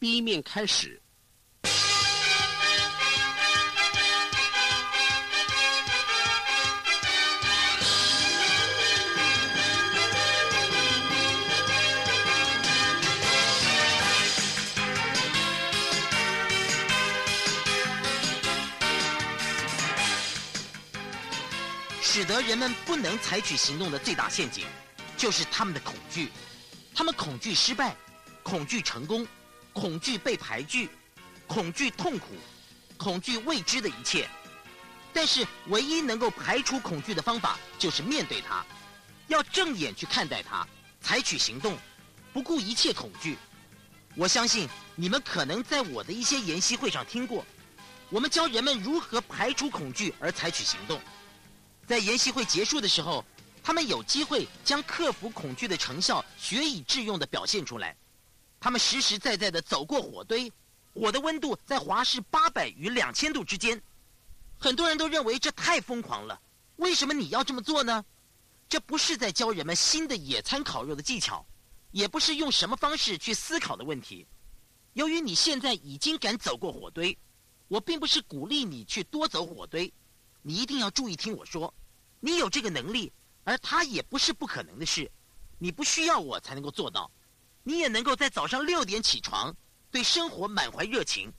[0.04, 1.00] B 面开始。
[22.02, 24.66] 使得人们不能采取行动的最大陷阱，
[25.16, 26.30] 就是他们的恐惧。
[26.94, 27.96] 他们恐惧失败，
[28.42, 29.26] 恐惧成功，
[29.74, 30.88] 恐惧被排拒，
[31.46, 32.28] 恐惧痛苦，
[32.96, 34.26] 恐惧未知的一切。
[35.12, 38.64] 但是，唯一能够排除恐惧的方法，就是面对它，
[39.28, 40.66] 要正眼去看待它，
[41.00, 41.76] 采取行动，
[42.32, 43.36] 不顾一切恐惧。
[44.16, 47.44] 我相信你们可能在我的一些研习会上听过，
[48.10, 51.00] 我们教人们如何排除恐惧而采取行动。
[51.86, 53.24] 在研习会结束的时候，
[53.62, 57.96] 他们有机会将克服恐惧的成效学以致用的表现出来。
[58.64, 60.50] 他们实实在在的走过火堆，
[60.94, 63.82] 火的温度在华氏八百与两千度之间。
[64.56, 66.40] 很多人都认为这太疯狂了，
[66.76, 68.02] 为什么你要这么做呢？
[68.66, 71.44] 这不是在教人们新的野餐烤肉的技巧，
[71.90, 74.26] 也不是用什么方式去思考的问题。
[74.94, 77.18] 由于你现在已经敢走过火堆，
[77.68, 79.92] 我并不是鼓励你去多走火堆。
[80.40, 81.74] 你一定要注意听我说，
[82.18, 83.12] 你有这个能力，
[83.44, 85.12] 而它也不是不可能的事。
[85.58, 87.10] 你不需要我才能够做到，
[87.66, 89.56] 你也能够在早上六点起床，
[89.90, 91.32] 对生活满怀热情，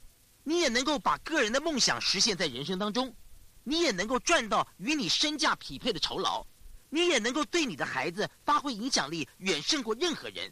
[0.43, 3.15] 你也能够把个人的梦想实现在人生当中，
[3.63, 6.43] 你也能够赚到与你身价匹配的酬劳，
[6.89, 10.51] 你也能够对你的孩子发挥影响力远胜过任何人。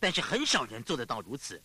[0.00, 1.62] 但是很少人做得到如此。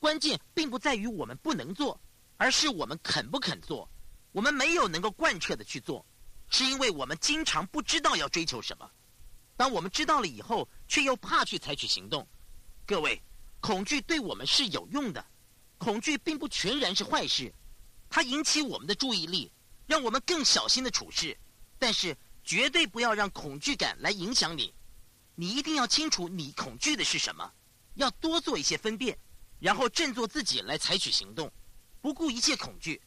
[0.00, 2.00] 关键并不在于我们不能做，
[2.38, 3.88] 而是我们肯不肯做。
[4.32, 6.04] 我们没有能够贯彻的去做，
[6.48, 8.90] 是因为我们经常不知道要追求什么。
[9.56, 12.26] 当我们知道了以后，却又怕去采取行动。
[12.90, 13.22] 各位，
[13.60, 15.24] 恐惧对我们是有用的，
[15.78, 17.54] 恐惧并不全然是坏事，
[18.08, 19.48] 它引起我们的注意力，
[19.86, 21.38] 让我们更小心的处事。
[21.78, 24.74] 但是绝对不要让恐惧感来影响你。
[25.36, 27.48] 你一定要清楚你恐惧的是什么，
[27.94, 29.16] 要多做一些分辨，
[29.60, 31.48] 然后振作自己来采取行动，
[32.00, 33.00] 不顾一切恐惧。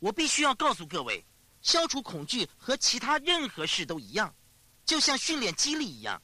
[0.00, 1.24] 我必须要告诉各位，
[1.62, 4.34] 消除恐惧和其他任何事都一样，
[4.84, 6.20] 就像训练肌力一样。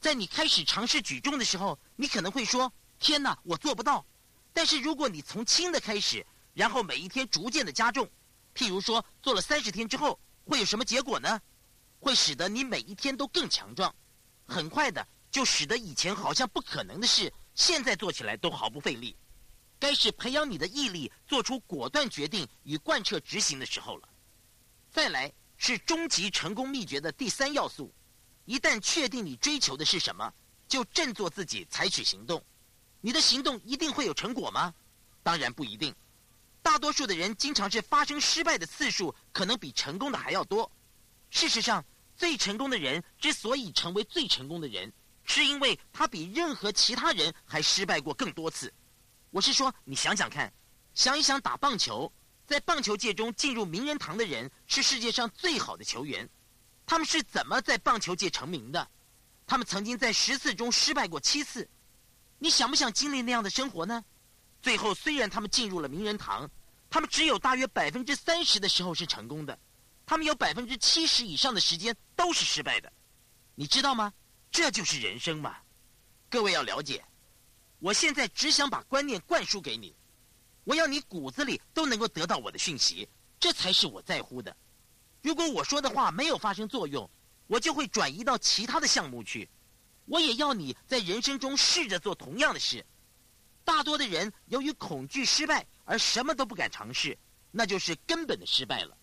[0.00, 4.04] 在你开始尝试举重的时候，你可能会说：“天哪，我做不到。”
[4.52, 8.08] 但是如果你从轻的开始，然后每一天逐渐的加重，
[8.54, 11.40] 譬如说做了三十天之后，会有什么结果呢？
[12.00, 13.94] 会使得你每一天都更强壮，
[14.46, 19.14] 很快的就使得以前好像不可能的事，现在做起来都毫不费力。
[19.78, 24.08] 该是培养你的毅力，做出果断决定与贯彻执行的时候了。
[24.90, 27.92] 再来是终极成功秘诀的第三要素：
[28.44, 30.32] 一旦确定你追求的是什么，
[30.68, 32.42] 就振作自己采取行动。
[33.00, 34.74] 你的行动一定会有成果吗？
[35.22, 35.94] 当然不一定。
[36.62, 40.70] 大多数的人经常是发生失败的次数可能比成功的还要多。
[41.30, 41.84] 事实上，
[42.16, 44.92] 最成功的人之所以成为最成功的人，
[45.24, 48.72] 是因为他比任何其他人还失败过更多次。
[49.30, 50.52] 我是说，你想想看，
[50.92, 52.12] 想一想打棒球，
[52.46, 56.28] 在棒球界中进入名人堂的人是世界上最好的球员，
[56.90, 58.90] 他们是怎么在棒球界成名的？
[59.46, 61.70] 他们曾经在十次中失败过七次，
[62.40, 64.04] 你想不想经历那样的生活呢？
[64.60, 66.50] 最后虽然他们进入了名人堂，
[66.90, 69.56] 他们只有大约百分之三十的时候是成功的，
[70.04, 72.92] 他们有百分之七十以上的时间都是失败的，
[73.54, 74.12] 你知道吗？
[74.50, 75.58] 这就是人生嘛！
[76.28, 77.04] 各位要了解。
[77.78, 79.94] 我现在只想把观念灌输给你，
[80.64, 84.56] 我要你骨子里都能够得到我的讯息，这才是我在乎的。
[85.22, 87.08] 如果我说的话没有发生作用，
[87.46, 89.48] 我就会转移到其他的项目去。
[90.06, 92.84] 我也要你在人生中试着做同样的事。
[93.64, 97.16] 大多的人由于恐惧失败而什么都不敢尝试，
[97.50, 98.96] 那就是根本的失败了。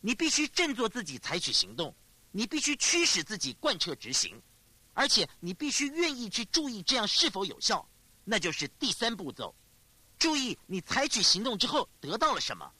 [0.00, 1.94] 你必须振作自己采取行动，
[2.30, 4.40] 你必须驱使自己贯彻执行，
[4.94, 7.86] 而且你必须愿意去注意这样是否有效，
[8.24, 9.54] 那就是第三步骤。
[10.18, 12.72] 注意你采取行动之后得到了什么。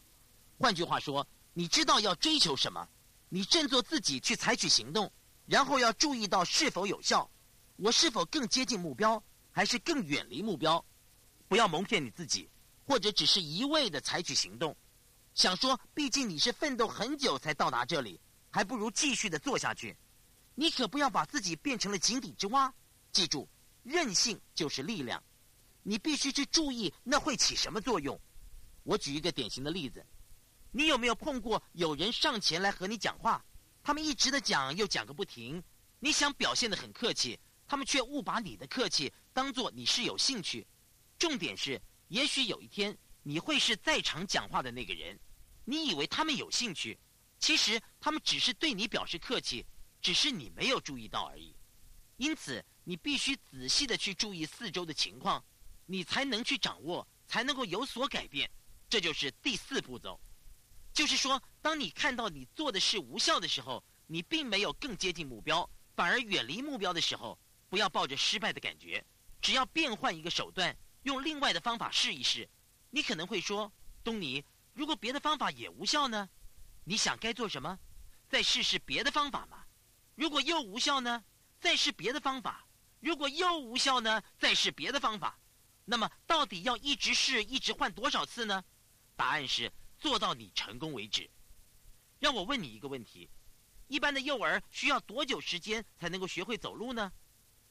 [0.59, 1.26] 换句话说，
[1.59, 2.86] 你知道要追求什么，
[3.30, 5.11] 你振作自己去采取行动，
[5.46, 7.30] 然后要注意到是否有效，
[7.76, 10.84] 我是否更接近目标，还是更远离目标？
[11.48, 12.46] 不要蒙骗你自己，
[12.84, 14.76] 或者只是一味的采取行动。
[15.32, 19.96] 想说，毕竟你是奋斗很久才到达这里，还不如继续的做下去。
[20.54, 22.70] 你可不要把自己变成了井底之蛙。
[23.12, 23.48] 记住，
[23.82, 25.24] 韧性就是力量。
[25.82, 28.20] 你必须去注意那会起什么作用。
[28.82, 30.04] 我举一个典型的例子：
[30.77, 33.43] 你有没有碰过有人上前来和你讲话，
[33.83, 35.62] 他们一直的讲又讲个不停，
[36.01, 40.66] 你想表现的很客气，他们却误把你的客气当做你是有兴趣。
[41.18, 45.18] 重点是，也许有一天你会是在场讲话的那个人。
[45.64, 46.99] 你以为他们有兴趣，
[47.39, 49.64] 其实他们只是对你表示客气，
[50.03, 51.57] 只是你没有注意到而已。
[52.18, 55.43] 因此，你必须仔细的去注意四周的情况，
[55.87, 58.51] 你才能去掌握，才能够有所改变。
[58.91, 60.20] 这就是第四步骤。
[60.97, 67.38] 就是说，当你看到你做的事无效的时候，你并没有更接近目标，反而远离目标的时候，
[67.68, 69.05] 不要抱着失败的感觉，
[69.42, 72.49] 只要变换一个手段，用另外的方法试一试。
[72.88, 73.70] 你可能会说，
[74.03, 74.42] 东尼。
[74.72, 76.30] 如果别的方法也无效呢？
[76.84, 77.78] 你想该做什么？
[78.26, 79.66] 再试试别的方法嘛。
[80.14, 81.22] 如果又无效呢？
[81.61, 82.66] 再试别的方法。
[83.01, 84.22] 如果又无效呢？
[84.38, 85.38] 再试别的方法。
[85.84, 88.64] 那么到底要一直试，一直换多少次呢？
[89.14, 89.70] 答案是
[90.07, 91.28] 做到你成功为止。
[92.20, 93.28] 让我问你一个问题：
[93.88, 97.11] 一般的幼儿需要多久时间才能够学会走路呢？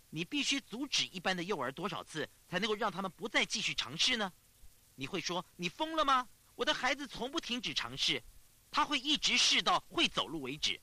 [0.09, 4.33] 你必须阻止一般的幼儿多少次才能够让他们不再继续尝试呢？
[4.95, 6.27] 你会说你疯了吗？
[6.55, 8.21] 我的孩子从不停止尝试，
[8.69, 10.77] 他会一直试到会走路为止。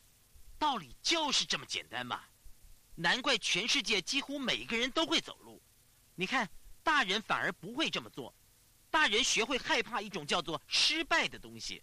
[0.59, 2.23] 道理就是这么简单嘛！
[2.95, 5.61] 难怪全世界几乎每个人都会走路。
[6.15, 6.49] 你看，
[6.83, 8.35] 大人反而不会这么做。
[8.93, 11.83] 大人学会害怕一种叫做失败的东西。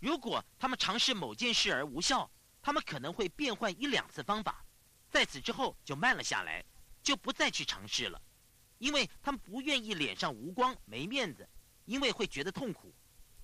[0.00, 2.28] 如果他们尝试某件事而无效，
[2.62, 4.64] 他们可能会变换一两次方法，
[5.10, 6.64] 在此之后就慢了下来，
[7.02, 8.18] 就不再去尝试了，
[8.78, 11.46] 因为他们不愿意脸上无光、没面子，
[11.84, 12.94] 因为会觉得痛苦。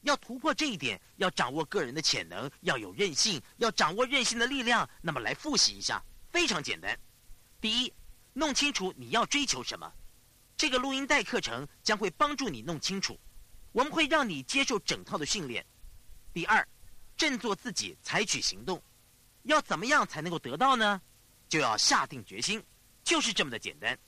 [0.00, 4.88] 要突破这一点，要掌握个人的潜能，要有韧性，要掌握韧性的力量。
[5.02, 6.98] 那么来复习一下，非常简单。
[7.60, 7.92] 第一，
[8.32, 9.92] 弄清楚你要追求什么。
[10.56, 13.18] 这个录音带课程将会帮助你弄清楚。
[13.72, 15.64] 我们会让你接受整套的训练。
[16.32, 16.66] 第二，
[17.16, 18.82] 振作自己，采取行动。
[19.42, 21.00] 要怎么样才能够得到呢？
[21.48, 22.62] 就要下定决心，
[23.02, 23.98] 就是这么的简单。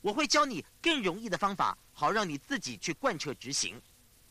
[0.00, 3.80] 我会教你更容易的方法，好让你自己去贯彻执行。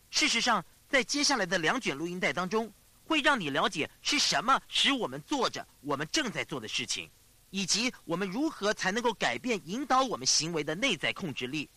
[0.09, 0.63] 事实上。
[0.89, 2.71] 在接下来的两卷录音带当中，
[3.03, 7.11] 会让你了解是什么使我们做着我们正在做的事情，
[7.49, 11.69] 以及我们如何才能够改变引导我们行为的内在控制力。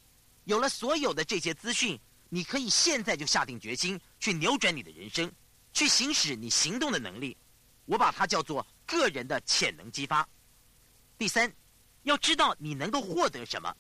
[0.44, 1.98] 有了所有的这些资讯，
[2.28, 5.30] 你可以现在就下定决心去扭转你的人生，
[5.72, 7.36] 去行使你行动的能力。
[7.86, 10.28] 我把它叫做个人的潜能激发。
[11.18, 11.52] 第三，
[12.04, 13.74] 要知道你能够获得什么。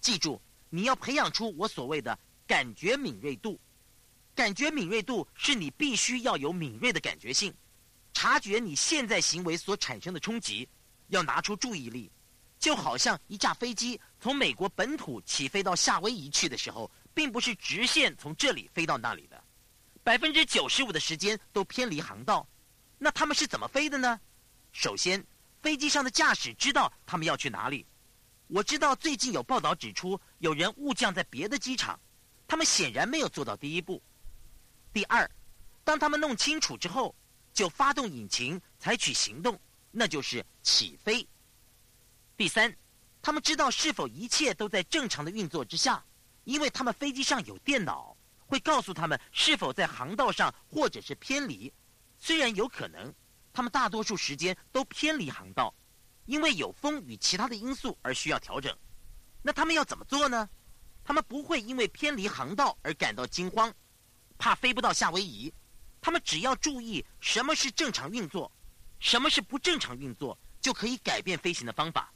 [0.00, 3.58] 记住，你要培养出我所谓的感觉敏锐度。
[4.34, 7.54] 感觉敏锐度是你必须要有敏锐的感觉性，
[8.12, 10.68] 察觉你现在行为所产生的冲击，
[11.12, 12.10] 要拿出注意力，
[12.58, 19.44] 就好像一架飞机从美国本土起飞到夏威夷去的时候，并不是直线从这里飞到那里的，
[20.02, 22.48] 百分之九十五的时间都偏离航道。
[22.96, 24.18] 那他们是怎么飞的呢？
[24.72, 25.22] 首先，
[25.60, 27.86] 飞机上的驾驶知道他们要去哪里。
[28.46, 32.00] 我知道最近有报道指出，有人误降在别的机场，
[32.48, 34.02] 他们显然没有做到第一步。
[34.94, 35.30] 第二，
[35.84, 37.14] 当他们弄清楚之后，
[37.52, 39.58] 就发动引擎，采取行动，
[39.90, 41.28] 那就是起飞。
[42.36, 42.74] 第三，
[43.20, 46.04] 他们知道是否一切都在正常的运作之下，
[46.44, 51.72] 因为他们飞机上有电脑，会告诉他们是否在航道上或者是偏离。
[52.18, 53.14] 虽然有可能，
[53.52, 55.74] 他们大多数时间都偏离航道，
[56.26, 58.76] 因为有风与其他的因素而需要调整。
[59.42, 60.48] 那他们要怎么做呢？
[61.04, 63.72] 他们不会因为偏离航道而感到惊慌。
[64.38, 65.52] 怕飞不到夏威夷，
[66.00, 68.50] 他们只要注意什么是正常运作，
[68.98, 72.10] 什么是不正常运作，就可以改变飞行的方法。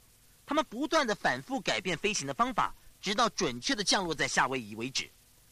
[0.45, 5.11] 他们不断的反复改变飞行的方法，直到准确的降落在夏威夷为止。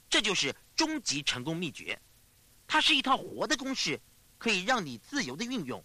[0.09, 1.99] 这就是终极成功秘诀。
[2.65, 3.99] 它是一套活的公式，
[4.37, 5.83] 可以让你自由的运用。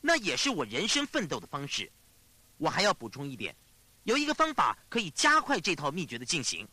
[0.00, 1.90] 那也是我人生奋斗的方式。
[2.58, 3.54] 我还要补充一点，
[4.02, 6.68] 有一个方法可以加快这套秘诀的进行。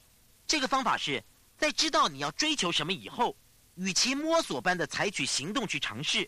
[0.46, 1.24] 这个方法是
[1.58, 3.38] 在知道你要追求什么以后。
[3.76, 6.28] 与其摸索般的采取行动去尝试，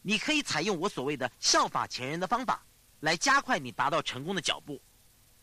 [0.00, 2.64] 你可以采用我所谓的效法前人的方法，
[3.00, 4.80] 来加快你达到成功的脚步。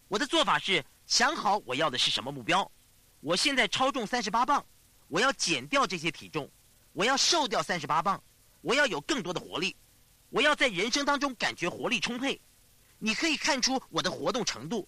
[0.08, 2.70] 我的做法是想好我要的是什么目标。
[3.20, 4.64] 我现在超重三十八磅，
[5.08, 6.50] 我要减掉这些体重，
[6.92, 8.22] 我要瘦掉三十八磅，
[8.62, 9.76] 我要有更多的活力，
[10.30, 12.40] 我要在人生当中感觉活力充沛。
[13.00, 14.88] 你可以看出我的活动程度，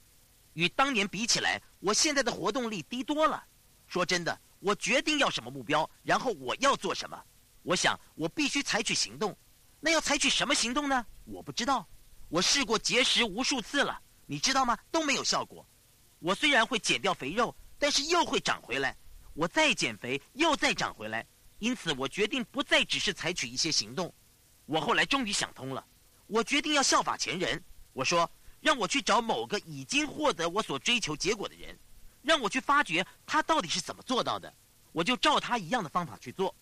[0.53, 3.43] 与当年比起来，我现在的活动力低多了。
[3.87, 7.21] 说真的，我决定要什么目标，然后我要做什么。
[7.63, 9.35] 我想我必须采取行动。
[9.79, 11.05] 那要采取什么行动呢？
[11.25, 11.87] 我不知道。
[12.29, 14.77] 我试过节食无数次了，你知道吗？
[14.91, 15.65] 都没有效果。
[16.19, 18.95] 我虽然会减掉肥肉，但是又会长回来。
[19.33, 21.25] 我再减肥，又再长回来。
[21.59, 24.13] 因此，我决定不再只是采取一些行动。
[24.65, 25.85] 我后来终于想通了，
[26.27, 27.63] 我决定要效法前人。
[27.93, 31.77] 我说，让我去找某个已经获得我所追求结果的人，
[32.23, 34.53] 让我去发掘他到底是怎么做到的，
[34.91, 36.53] 我就照他一样的方法去做，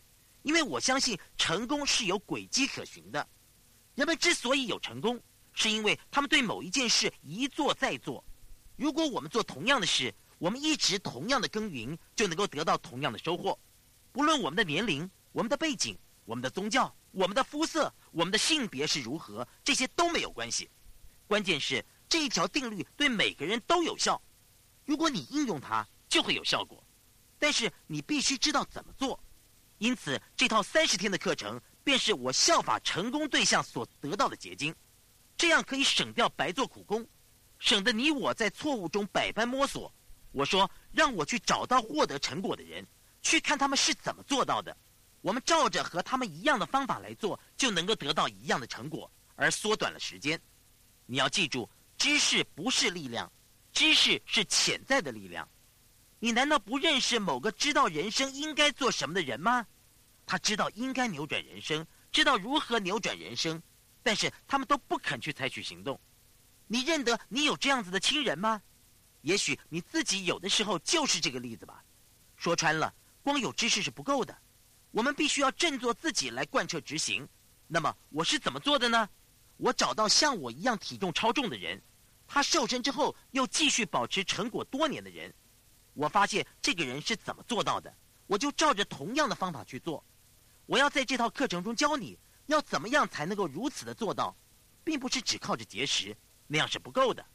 [0.41, 3.25] 因为我相信成功是有轨迹可循的。
[3.95, 5.19] 人们之所以有成功，
[5.53, 8.23] 是因为他们对某一件事一做再做。
[8.75, 13.57] 如果我们做同样的事，我们一直同样的耕耘，就能够得到同样的收获。
[14.11, 20.69] 不论我们的年龄、我们的背景、我们的宗教、我们的肤色、我们的性别是如何，这些都没有关系。
[21.27, 24.21] 关键是这一条定律对每个人都有效，
[24.85, 26.83] 如果你应用它，就会有效果。
[27.39, 29.19] 但是你必须知道怎么做。
[29.77, 34.73] 因此，这套三十天的课程便是我效法成功对象所得到的结晶。
[35.35, 37.05] 这样可以省掉白做苦工，
[37.59, 39.93] 省得你我在错误中百般摸索。
[40.31, 42.85] 我说，让我去找到获得成果的人，
[43.21, 44.75] 去看他们是怎么做到的。
[45.21, 50.39] 我们照着和他们一样的方法来做，就能够得到一样的成果，而缩短了时间。
[51.05, 53.31] 你要记住，知识不是力量，
[53.71, 55.47] 知识是潜在的力量。
[56.19, 59.65] 你难道不认识某个知道人生应该做什么的人吗？
[60.25, 63.61] 他知道应该扭转人生，知道如何扭转人生，
[64.03, 65.99] 但是他们都不肯去采取行动。
[66.67, 68.61] 你认得你有这样子的亲人吗？
[69.21, 71.83] 也许你自己有的时候就是这个例子吧。
[72.35, 74.37] 说穿了，光有知识是不够的，
[74.91, 77.27] 我们必须要振作自己来贯彻执行。
[77.67, 79.09] 那么我是怎么做的呢？
[79.57, 81.81] 我找到像我一样体重超重的人，
[82.27, 85.33] 他瘦身之后又继续保持成果多年的人，
[85.93, 87.95] 我发现这个人是怎么做到的，
[88.27, 90.03] 我就照着同样的方法去做。
[90.65, 92.17] 我要在这套课程中教你
[92.47, 94.35] 要怎么样才能够如此的做到，
[94.83, 96.15] 并不是只靠着节食，
[96.47, 97.25] 那样是不够的。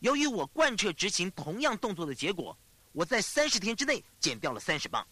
[0.00, 2.56] 由于我贯彻执行同样动作的结果，
[2.92, 5.06] 我在三十天之内减掉了三十磅，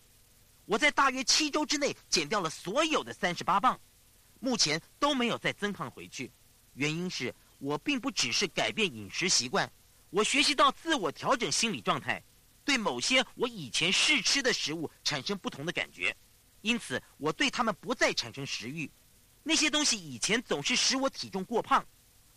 [0.67, 3.79] 我在大约七周之内减掉了所有的三十八磅，
[4.41, 6.31] 目前都没有再增胖回去。
[6.75, 9.71] 原因是我并不只是改变饮食习惯，
[10.11, 12.23] 我学习到自我调整心理状态，
[12.65, 16.15] 对某些我以前试吃的食物产生不同的感觉，
[16.63, 18.91] 因此我对他们不再产生食欲。
[19.45, 21.87] 那些东西以前总是使我体重过胖。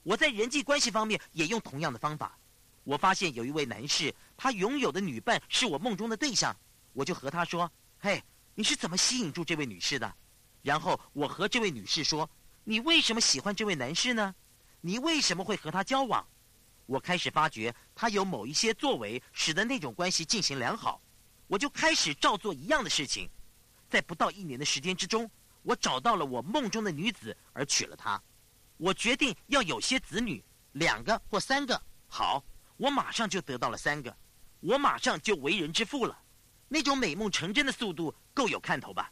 [0.03, 2.37] 我在人际关系方面也用同样的方法。
[2.83, 6.55] 我发现有一位男士，他拥有的女伴是我梦中的对象，
[6.93, 10.13] 我就和他说：“嘿，你是怎么吸引住这位女士的？”
[10.61, 12.29] 然后我和这位女士说。
[12.69, 14.35] 你为什么喜欢这位男士呢？
[14.81, 16.27] 你为什么会和他交往？
[16.85, 21.01] 我开始发觉他有某一些作为，使得那种关系进行良好。
[21.47, 23.29] 我就开始照做一样的事情，
[23.89, 25.31] 在不到一年的时间之中，
[25.67, 28.21] 我找到了我梦中的女子，而娶了她。
[28.77, 30.41] 我决定要有些子女，
[30.71, 31.81] 两个或三个。
[32.07, 32.41] 好，
[32.77, 34.15] 我马上就得到了三个，
[34.61, 36.17] 我马上就为人之父了。
[36.69, 39.11] 那种美梦成真的速度够有看头吧？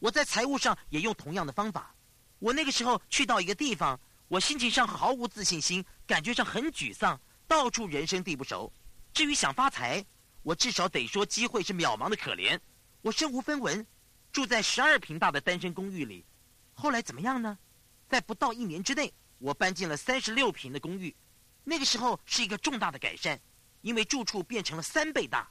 [0.00, 1.94] 我在财务上也用同样的方法。
[2.40, 8.72] 我那个时候去到一个地方，我心情上毫无自信心，感觉上很沮丧，到处人生地不熟。
[9.14, 10.04] 至于想发财，
[10.42, 12.58] 我至少得说机会是渺茫的可怜。
[13.02, 13.86] 我身无分文，
[14.32, 16.24] 住在十二平大的单身公寓里。
[16.72, 17.58] 后来怎么样呢？
[18.08, 21.14] 在不到一年之内，我搬进了三十六平的公寓。
[21.64, 23.38] 那个时候是一个重大的改善，
[23.82, 25.48] 因为住处变成了三倍大。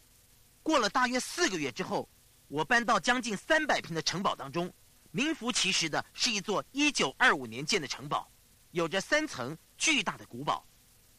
[0.63, 2.09] 过了大约四个月之后，
[2.47, 4.73] 我搬到将近三百平的城堡当中。
[5.11, 8.31] 名副其实的是一座一九二五年建的城堡，
[8.71, 10.65] 有着三层巨大的古堡，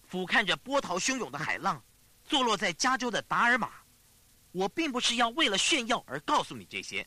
[0.03, 1.83] 俯瞰着波涛汹涌的海浪，
[2.25, 3.71] 坐落在加州的达尔马。
[4.51, 7.07] 我并不是要为了炫耀而告诉你这些，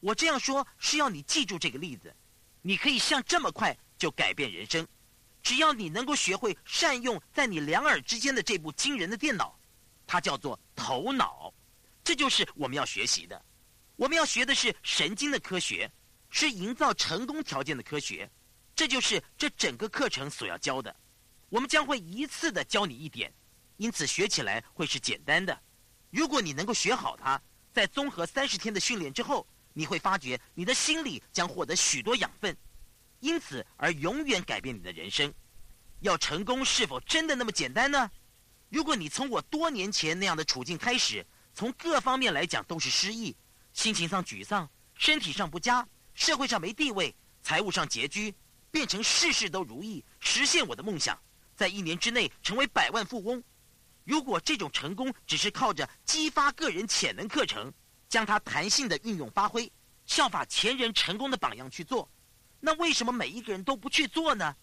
[0.00, 2.14] 我这样说是要你记住这个例子。
[2.62, 4.86] 你可以像这么快就改变人生，
[5.42, 9.58] 只要你能够学会善用在你两耳之间的这部惊人的电脑，
[10.06, 11.54] 它叫做头脑。
[12.02, 13.40] 这就是我们要学习的，
[13.96, 15.90] 我们要学的是神经的科学。
[16.32, 18.30] 是营造成功条件的科学，
[18.76, 20.94] 这就是这整个课程所要教的。
[21.48, 23.34] 我们将会一次的教你一点，
[23.78, 25.60] 因此学起来会是简单的。
[26.10, 27.42] 如果你能够学好它，
[27.72, 29.44] 在综合三十天的训练之后，
[29.80, 32.54] 你会发觉你的心里将获得许多养分。
[33.20, 35.32] 因此而永远改变你的人生。
[36.00, 38.10] 要成功是否真的那么简单呢？
[38.68, 43.34] 如果你从我多年前那样的处境开始，从各方面来讲都是失意，
[43.72, 48.34] 心情上沮丧，身体上不佳，社会上没地位，财务上拮据，
[48.70, 51.18] 变成事事都如意，实现我的梦想，
[51.56, 53.42] 在一年之内成为百万富翁。
[54.04, 57.72] 如果这种成功只是靠着激发个人潜能课程，
[58.10, 59.72] 将它弹性的运用发挥，
[60.04, 62.10] 效法前人成功的榜样去做，
[62.58, 64.54] 那为什么每一个人都不去做呢？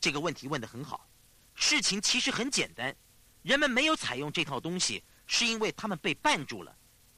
[0.00, 1.06] 这个问题问得很好。
[1.54, 2.94] 事情其实很简单，
[3.42, 6.74] 人们没有采用这套东西，是因为他们被绊住了，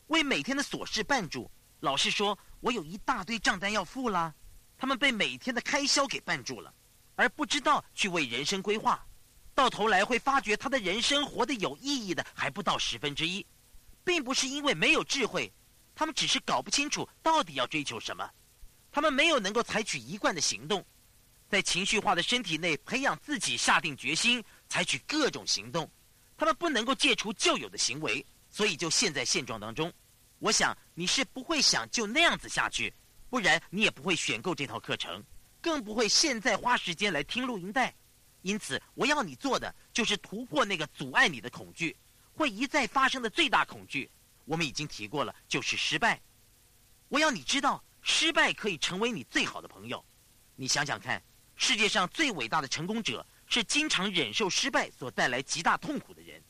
[0.06, 1.50] 为每天的琐事绊住。
[1.80, 4.34] 老实说，我有一大堆账单要付啦，
[4.78, 6.72] 他们被每天的开销给绊住了，
[7.16, 9.06] 而不知道去为人生规划。
[9.54, 13.44] 到头来会发觉，他的人生活得有意义的还不到十分之一，
[14.04, 15.52] 并不是因为没有智慧，
[15.96, 18.30] 他们只是搞不清楚到底要追求什么，
[18.92, 20.84] 他们没有能够采取一贯的行动，
[21.48, 25.90] 在情绪化的身体内培养自己下定决心采取各种行动，
[26.36, 29.90] 他们不能够戒除旧有的行为，所以就陷在现状当中。
[30.38, 32.92] 我想你是不会想就那样子下去，
[33.30, 35.24] 不然你也不会选购这套课程，
[35.62, 37.94] 更不会现在花时间来听录音带。
[38.42, 41.96] 因此，我要你做的就是突破那个阻碍你的恐惧，
[42.34, 44.10] 会一再发生的最大恐惧。
[44.46, 46.18] 我们已经提过了，就是失败。
[47.08, 50.02] 我要你知道，失败可以成为你最好的朋友。
[50.54, 51.22] 你想想看，
[51.56, 56.42] 世界上最伟大的成功者是经常忍受失败所带来极大痛苦的人，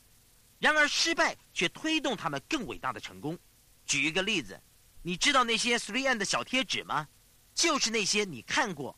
[0.59, 3.37] 然而失败却推动他们更伟大的成功。
[3.85, 4.59] 举一个例子，
[5.01, 7.07] 你知道那些 Three N 的小贴纸吗？
[7.53, 8.97] 就是那些你看过，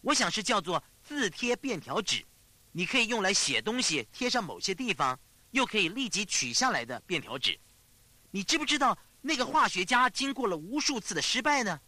[0.00, 2.24] 我想是叫做字贴便条纸。
[2.72, 5.18] 你可以用来写东西，贴上某些地方，
[5.50, 7.58] 又可以立即取下来的便条纸。
[8.30, 11.80] 你知不知道那个化学家经过了无数次的失败呢？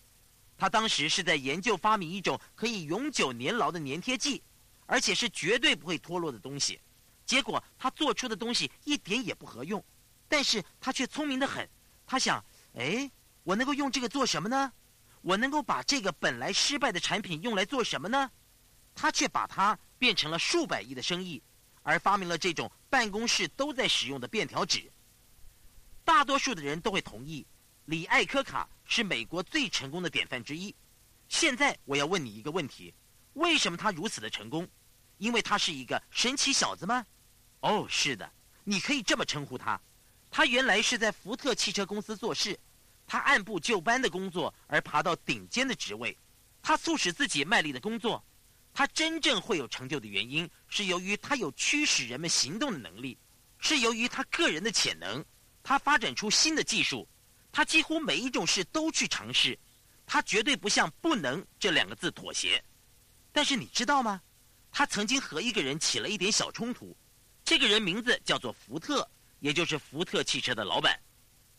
[0.56, 4.42] 他当时是在研究发明一种可以永久粘牢的粘贴剂，
[4.86, 6.80] 而且是绝对不会脱落的东西。
[7.24, 9.82] 结果他做出的东西一点也不合用，
[10.28, 11.68] 但是他却聪明的很。
[12.06, 13.10] 他想，哎，
[13.42, 14.72] 我能够用这个做什么呢？
[15.20, 18.30] 我能够把这个本来失败的产品用来做什么呢？
[18.94, 19.78] 他却把它。
[20.02, 21.40] 变成了数百亿的生意，
[21.84, 24.90] 而发明了这种办公室都在使用的便条纸。
[26.12, 27.46] 大多数的人都会同意，
[27.86, 30.72] 李艾科卡是美国最成功的典范之一。
[31.26, 32.92] 现在我要问你一个问题：
[33.32, 34.68] 为什么他如此的成功？
[35.16, 37.06] 因为他是一个神奇小子吗？
[37.60, 38.30] 哦，是的，
[38.62, 39.80] 你可以这么称呼他。
[40.30, 42.60] 他原来是在福特汽车公司做事，
[43.06, 46.14] 他按部就班的工作而爬到顶尖的职位，
[46.60, 48.22] 他促使自己卖力的工作。
[48.74, 53.16] 他真正会有成就的原因，是由于他有驱使人们行动的能力，
[53.58, 55.24] 是由于他个人的潜能。
[55.62, 57.08] 他发展出新的技术，
[57.50, 59.58] 他几乎每一种事都去尝试，
[60.06, 62.62] 他绝对不向“不能”这两个字妥协。
[63.32, 64.20] 但是你知道吗？
[64.70, 66.96] 他曾经和一个人起了一点小冲突，
[67.44, 69.08] 这个人名字叫做福特，
[69.40, 70.98] 也就是福特汽车的老板。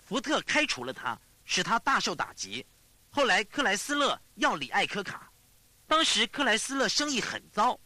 [0.05, 2.65] 福特开除了他，使他大受打击。
[3.09, 5.31] 后来克莱斯勒要李艾科卡。
[5.85, 7.79] 当时克莱斯勒生意很糟，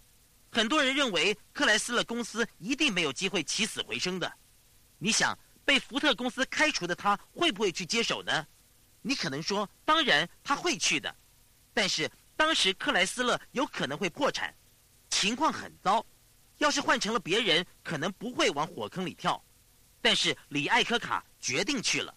[0.49, 4.31] 很多人认为克莱斯勒公司一定没有机会起死回生的。
[4.97, 5.37] 你想，
[5.67, 8.47] 被福特公司开除的他会不会去接手呢？
[9.01, 11.13] 你可能说，当然他会去的。
[11.73, 14.55] 但是当时克莱斯勒有可能会破产，
[15.09, 16.05] 情况很糟。
[16.59, 19.43] 要是换成了别人，可能不会往火坑里跳。
[20.01, 22.15] 但是李艾科卡决定去了。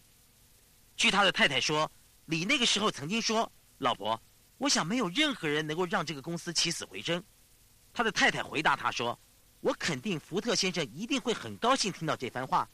[0.97, 1.91] 据他的太太说，
[2.27, 4.23] 李那个时候曾经说：“老婆。”
[4.59, 7.21] 我想没有任何人能够让这个公司起死回生。
[7.93, 9.19] 他的太太回答他说
[9.61, 12.69] ：“我肯定福特先生一定会很高兴听到这番话。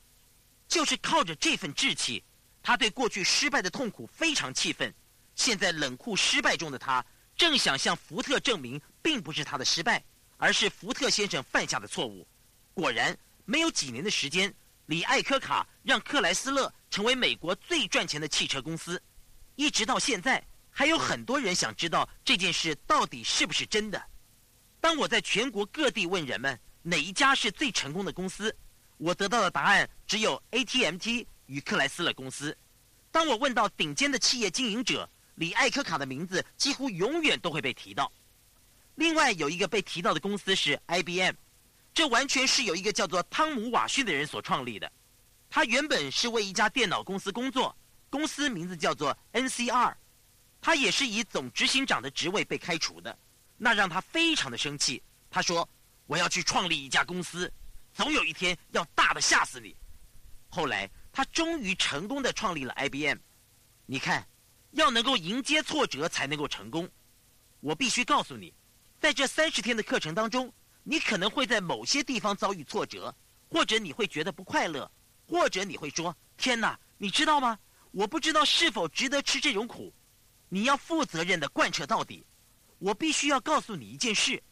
[0.68, 2.22] 就是靠着这份志气，
[2.62, 4.92] 他对过去失败的痛苦非常气愤。
[5.34, 7.04] 现在冷酷失败中的他，
[7.36, 10.02] 正想向福特证明，并不是他的失败，
[10.36, 12.26] 而是福特先生犯下的错误。
[12.74, 14.52] 果然，没有几年的时间，
[14.86, 19.02] 李艾科卡让克莱斯勒成为美国最赚钱的汽车公司，
[19.54, 20.42] 一直到现在。”
[20.78, 24.02] 还有很多人想知道这件事到底是不是真的。
[24.78, 28.54] 当我在全国各地问人们哪一家是最成功的公司，
[28.98, 32.56] 我得到的答案只有 ATMT 与克莱斯勒公司。
[33.10, 38.10] 当我问到顶尖的企业经营者，李艾科卡的名字几乎永远都会被提到。
[38.94, 41.34] 另外有一个被提到的公司是 IBM，
[41.92, 44.90] 这完全是由一个叫做汤姆瓦逊的人所创立的。
[45.48, 47.76] 他原本是为一家电脑公司工作，
[48.10, 49.94] 公司名字叫做 NCR。
[50.60, 53.16] 他也是以总执行长的职位被开除的，
[53.56, 55.02] 那让他非常的生气。
[55.30, 55.68] 他说
[56.06, 57.52] ：“我要去创立一家公司，
[57.96, 59.74] 总有一天要大的吓死你。”
[60.50, 63.18] 后来他终于成功的创立了 IBM。
[63.86, 64.28] 你看，
[64.72, 66.86] 要能够迎接挫折才能够成功。
[67.60, 68.52] 我必须告诉你，
[69.00, 73.14] 在这三十天的课程当中，你可能会在某些地方遭遇挫折，
[73.48, 74.90] 或者你会觉得不快乐，
[75.26, 77.58] 或者你会说：“天哪，你知道吗？
[77.92, 79.90] 我不知道是否值得吃这种苦。”
[80.50, 82.24] 你要负责任的贯彻到底。
[82.78, 84.42] 我必须要告诉你一件事：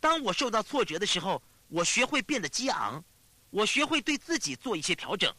[0.00, 3.02] 当我受到挫折的时候，我学会变得激昂，
[3.50, 5.32] 我学会对自己做一些调整，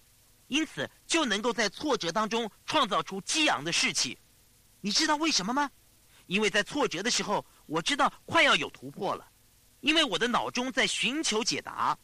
[0.47, 4.17] 因此就能够在挫折当中创造出激昂的士气。
[4.81, 5.69] 你知道为什么吗？
[6.27, 9.27] 因为在挫折的时候，我知道快要有突破了，
[9.81, 11.97] 因为我的脑中在寻求解答。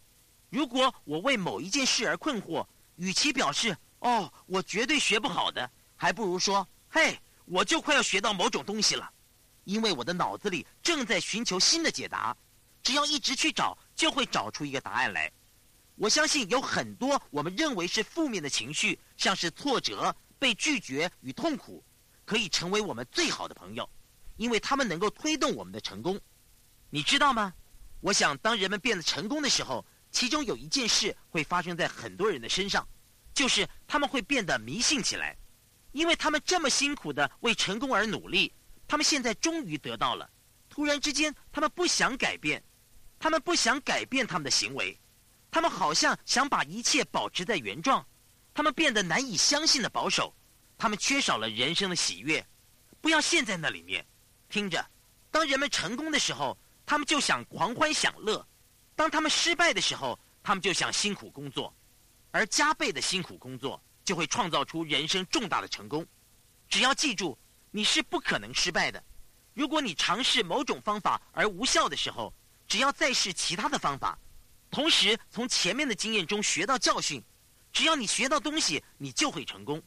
[0.49, 2.65] 如果我为某一件事而困惑，
[2.95, 9.11] 与其表示“哦，我绝对学不好的”，还不如说“嘿，我就快要学到某种东西了”，
[9.65, 12.35] 因为我的脑子里正在寻求新的解答。
[12.81, 15.31] 只要一直去找，就会找出一个答案来。
[15.95, 21.83] 我相信有很多我们认为是负面的情绪，像是挫折、被拒绝与痛苦，
[22.25, 23.89] 可以成为我们最好的朋友。
[24.37, 26.19] 因为他们能够推动我们的成功，
[26.89, 27.53] 你知道吗？
[28.01, 32.85] 我想，当人们变得成功的时候，其中有一件事会发生在很多人的身上，
[33.33, 35.37] 就是他们会变得迷信起来。
[35.93, 38.53] 因为他们这么辛苦的为成功而努力，
[38.85, 40.29] 他们现在终于得到了，
[40.69, 42.61] 突然之间，他们不想改变，
[43.19, 44.99] 他们不想改变他们的行为，
[45.49, 48.05] 他们好像想把一切保持在原状，
[48.53, 50.33] 他们变得难以相信的保守，
[50.77, 52.45] 他们缺少了人生的喜悦，
[53.01, 54.05] 不要陷在那里面。
[54.49, 54.85] 听着，
[55.31, 58.45] 当人们成功的时候，他们就想狂欢享乐；
[58.95, 61.73] 当他们失败的时候，他们就想辛苦工作。
[62.31, 66.05] 而加倍的辛苦工作，就会创造出人生重大的成功。
[66.67, 67.37] 只要记住，
[67.71, 69.01] 你是不可能失败的。
[69.53, 72.33] 如果你尝试某种方法而无效的时候，
[72.67, 74.17] 只要再试其他的方法，
[74.69, 77.23] 同时从前面的经验中学到教训，
[77.71, 79.81] 只要你学到东西，你就会成功。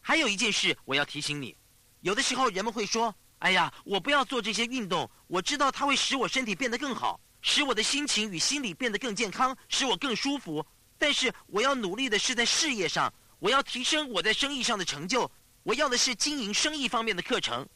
[0.00, 1.56] 还有一件事我要提醒你：
[2.00, 3.14] 有的时候人们会说。
[3.40, 5.10] 哎呀，我不要做这些运动。
[5.26, 10.64] 我知道它会使我身体变得更好，使我的心情与心理变得更健康，使我更舒服。
[10.96, 15.30] 但是我要努力的是在事业上，我要提升我在生意上的成就。
[15.62, 17.68] 我要的是经营生意方面的课程。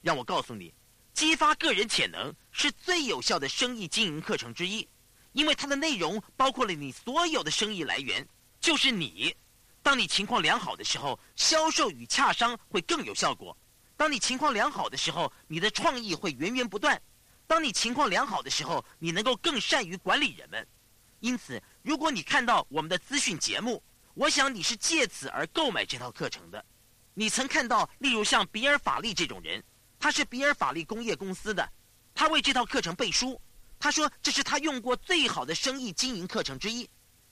[0.00, 0.72] 让我告诉你，
[1.12, 4.88] 激发个人潜能是最有效的生意经营课程之一，
[5.32, 8.26] 因为它的内容包括了你所有的生意来源，
[8.60, 9.34] 就是你。
[9.82, 13.56] 当你情况良好的时候，销售与洽商会更有效果。
[13.96, 16.96] 当你情况良好的时候，你的创意会源源不断；
[17.46, 20.66] 当你情况良好的时候，你能够更善于管理人们。
[21.20, 23.82] 因此，如果你看到我们的资讯节目，
[24.14, 26.64] 我想你是借此而购买这套课程的。
[27.14, 29.62] 你曾看到，例如像比尔·法利这种人，
[29.98, 31.70] 他是比尔·法利工业公司的，
[32.14, 33.40] 他为这套课程背书，
[33.78, 36.88] 他说这是他用过最好的生意经营课程之一。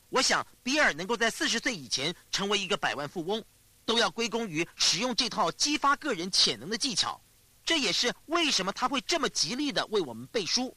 [0.08, 3.44] 我想，比尔能够在四十岁以前成为一个百万富翁。
[3.84, 7.18] 都要归功于使用这套激发个人潜能的技巧，
[7.64, 10.76] 这也是为什么他会这么极力的为我们背书。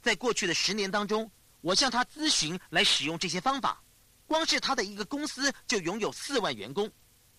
[0.00, 1.28] 在过去的十年当中，
[1.62, 3.82] 我向他咨询来使用这些方法，
[4.24, 6.88] 光是他的一个公司就拥有四万员工，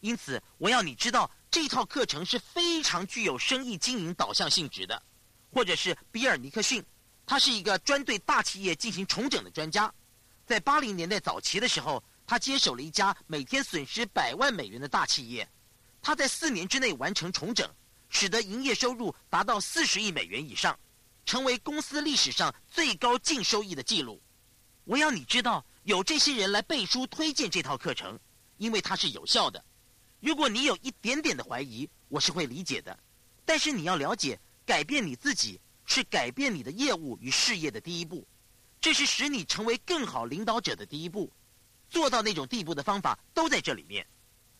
[0.01, 5.01] 因此我要你知道这套课程是非常具有生意经营导向性质的。
[5.55, 6.83] 或者是比尔·尼克逊，
[7.25, 9.89] 他是一个专对大企业进行重整的专家，
[10.45, 12.03] 在八零年代早期的时候。
[12.27, 15.47] 他接手了一家每天损失百万美元的大企业，
[16.01, 17.69] 他在四年之内完成重整，
[18.09, 20.75] 使得营业收入达到四十亿美元以上，
[21.23, 24.19] 成为公司历史上最高净收益的记录。
[24.85, 28.19] 我要你知道，有这些人来背书推荐这套课程，
[28.57, 29.63] 因为它是有效的。
[30.19, 32.99] 如果你有一点点的怀疑，我是会理解的。
[33.45, 38.27] 但是你要了解，改变你自己是改变你的业务与事业的第一步，
[38.81, 41.31] 这是使你成为更好领导者的第一步。
[41.89, 44.05] 做到那种地步的方法都在这里面，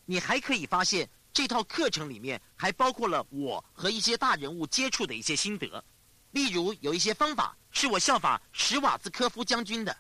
[0.06, 5.84] 你还可以发现这套课程里面还包括了我和一些大人物接触的一些心得，
[6.32, 9.98] 例如有一些方法是我效法史瓦兹科夫将军的，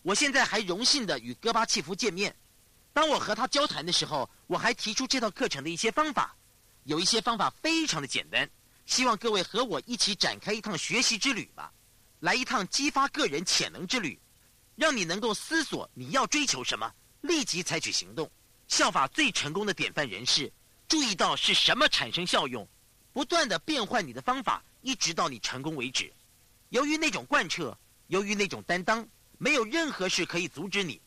[0.00, 2.34] 我现在还荣幸的与戈巴契夫见面，
[2.92, 6.34] 当我和他交谈的时候，我还提出这套课程的一些方法，
[6.84, 8.50] 有一些方法非常的简单，
[8.86, 11.72] 希望各位和我一起展开一趟学习之旅吧，
[12.20, 14.18] 来一趟激发个人潜能之旅。
[14.74, 18.30] 让你能够思索你要追求什么，立即采取行动，
[18.68, 20.50] 效法最成功的典范人士，
[20.88, 22.66] 注意到是什么产生效用，
[23.12, 26.12] 不断的变换你的方法，一直到你成功为止。
[26.70, 27.78] 由于那种贯彻，
[28.08, 29.06] 由于那种担当，
[29.36, 31.00] 没有任何事可以阻止你。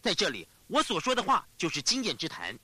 [0.00, 2.58] 在这里，我所说的话就是经验之谈。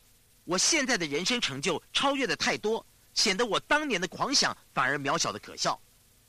[0.45, 2.85] 我现在的人生成就超越的太多，
[3.17, 5.79] 显得我当年的狂想反而渺小的可笑。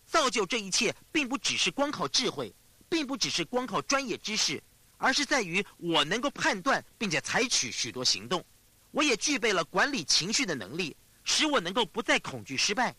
[0.08, 2.52] 造就这一切，并不只是光靠智慧。
[2.90, 4.64] 并不只是光靠专业知识，
[4.96, 8.42] 而是在于我能够判断并且采取许多行动。
[8.92, 12.96] 我也具备了管理情绪的能力，使我能够不再恐惧失败。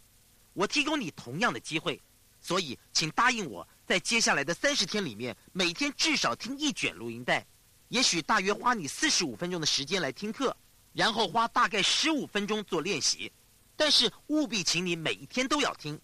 [0.53, 1.99] 我提供你同样的机会，
[2.39, 7.47] 所以，请答应我，在接下来的三十天里面，每天至少听一卷录音带，
[7.89, 10.55] 也许大约花你四十五分钟的时间来听课，
[10.93, 13.33] 然后花大概十五分钟做练习。
[13.79, 15.99] 但是务必请你每一天都要听。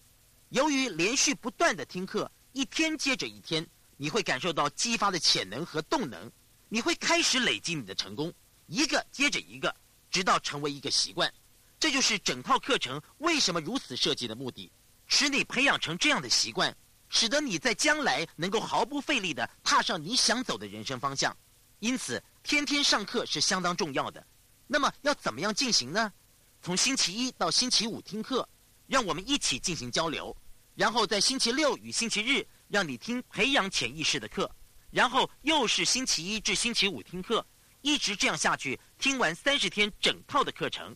[0.47, 3.67] 由于连续不断的听课，一天接着一天，
[3.97, 6.31] 你会感受到激发的潜能和动能，
[6.69, 8.33] 你会开始累积你的成功，
[8.67, 9.75] 一个接着一个，
[10.09, 11.31] 直到成为一个习惯。
[11.77, 14.71] 这就是整套课程为什么如此设计的目的。
[15.07, 16.73] 使你培养成这样的习惯，
[17.09, 21.35] 使得你在将来能够毫不费力地踏上你想走的人生方向。
[21.79, 24.25] 因此，天天上课是相当重要的。
[24.65, 26.11] 那么，要怎么样进行呢？
[26.65, 28.49] 从星期一到星期五听课，
[28.87, 30.35] 让我们一起进行交流；
[30.73, 34.49] 然后在星期六与星期日，让你听培养潜意识的课；
[34.89, 37.45] 然后又是星期一至星期五听课，
[37.83, 40.95] 一直这样下去，听完三十天整套的课程。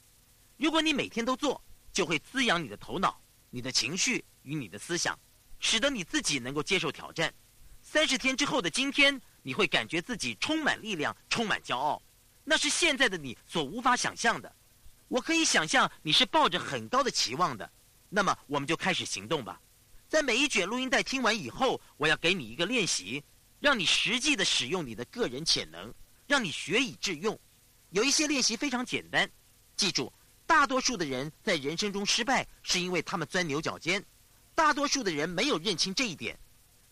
[0.58, 1.64] 如果你每天都做，
[1.94, 3.22] 就会滋养你的头脑。
[3.52, 5.16] 你的情绪与你的思想，
[5.60, 7.32] 使得你自己能够接受挑战。
[7.84, 12.02] 三十天之后的今天，你会感觉自己充满力量，充满骄傲，
[12.44, 14.52] 那是现在的你所无法想象的。
[15.10, 17.70] 我可以想象你是抱着很高的期望的。
[18.08, 19.60] 那么，我们就开始行动吧。
[20.08, 23.24] 在每一卷录音带听完以后，我要给你一个练习，
[23.60, 25.94] 让你实际的使用你的个人潜能，
[26.26, 27.38] 让你学以致用。
[27.90, 29.30] 有一些练习非常简单，
[29.76, 30.12] 记住。
[30.48, 34.04] 大多数的人在人生中失败，是因为他们钻牛角尖。
[34.56, 36.40] 大多数的人没有认清这一点。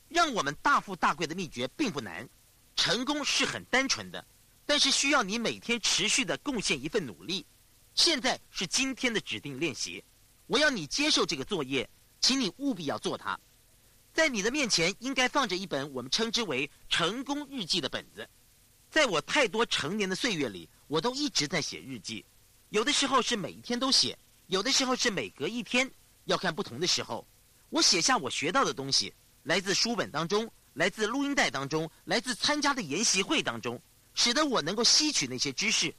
[0.10, 2.30] 让我们大富大贵的秘诀并不难，
[2.76, 4.24] 成功是很单纯的，
[4.66, 7.46] 但是需要你每天持续的贡献一份努力。
[7.98, 10.04] 现在是今天的指定练习，
[10.46, 11.90] 我要你接受这个作业，
[12.22, 13.38] 请你务必要做它。
[14.14, 18.30] 在你的面前应该放着一本我们称之为“成功日记”的本子。
[18.92, 22.24] 在我太多成年的岁月里，我都一直在写日记。
[22.70, 25.90] 有的时候是每一天都写，有的时候是每隔一天，
[26.26, 27.28] 要看不同的时候。
[27.72, 33.82] 我写下我学到的东西，来自书本当中，来自录音带当中，来自参加的研习会当中，
[34.14, 35.92] 使得我能够吸取那些知识。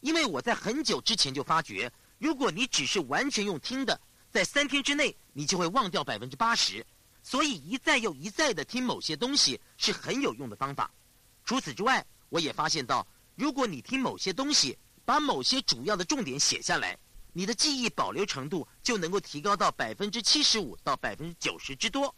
[0.00, 6.84] 因为我在很久之前就发觉，如果你只是完全用听的，在三天之内你就会忘掉百分之八十。
[7.22, 10.90] 所以一再又一再的听某些东西是很有用的方法。
[11.44, 16.96] 除此之外，我也发现到，如果你听某些东西，把某些主要的重点写下来，
[17.32, 22.14] 你的记忆保留程度就能够提高到百分之七十五到百分之九十之多。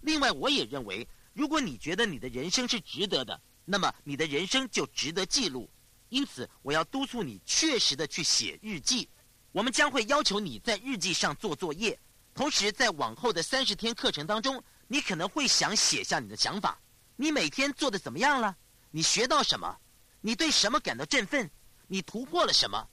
[0.00, 5.68] 另外，我也认为，如果你觉得你的人生是值得的，那么你的人生就值得记录。
[6.12, 9.08] 因此，我要督促你确实的去写日记。
[9.50, 11.98] 我们将会要求你在日记上做作业，
[12.34, 16.78] 同时在往后的三十天课程当中，你可能会想写下你的想法。
[17.16, 18.54] 你每天做的怎么样了？
[18.90, 19.74] 你学到什么？
[20.20, 21.50] 你对什么感到振奋？
[21.86, 22.86] 你突破了什么？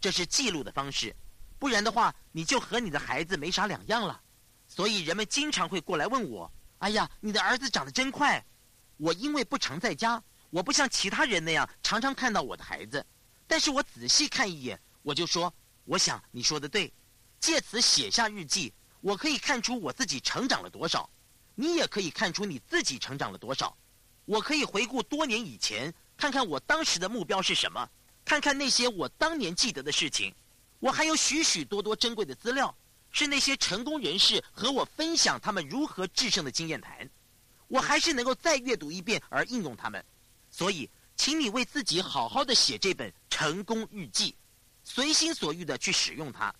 [0.00, 1.12] 这是记录的方式，
[1.58, 4.20] 不然的话，你就和你的孩子没啥两样了。
[4.68, 6.48] 所以人们经常会过来问我
[6.78, 8.46] ：“哎呀，你的儿子长得真快。”
[8.96, 13.04] 我因为不常在家，我不像其他人那样常常看到我的孩子，
[13.46, 15.52] 但是我仔细看一眼，我就说
[15.86, 16.92] ：“我想你说的对。”
[17.40, 21.08] 借此写下日记，我可以看出我自己成长了多少，
[21.54, 23.74] 你也可以看出你自己成长了多少。
[24.26, 27.88] 我可以回顾多年以前，看看我当时的目标是什么。
[28.24, 30.34] 看看那些我当年记得的事情，
[30.80, 32.72] 我还有许许多多珍贵的资料，
[33.10, 37.08] 是那些成功人士和我分享他们如何制胜的经验谈。
[37.68, 40.04] 我还是能够再阅读一遍而应用他们，
[40.50, 44.34] 所以，请你为自己好好的写这本成功日记，
[44.82, 46.54] 随心所欲的去使用它。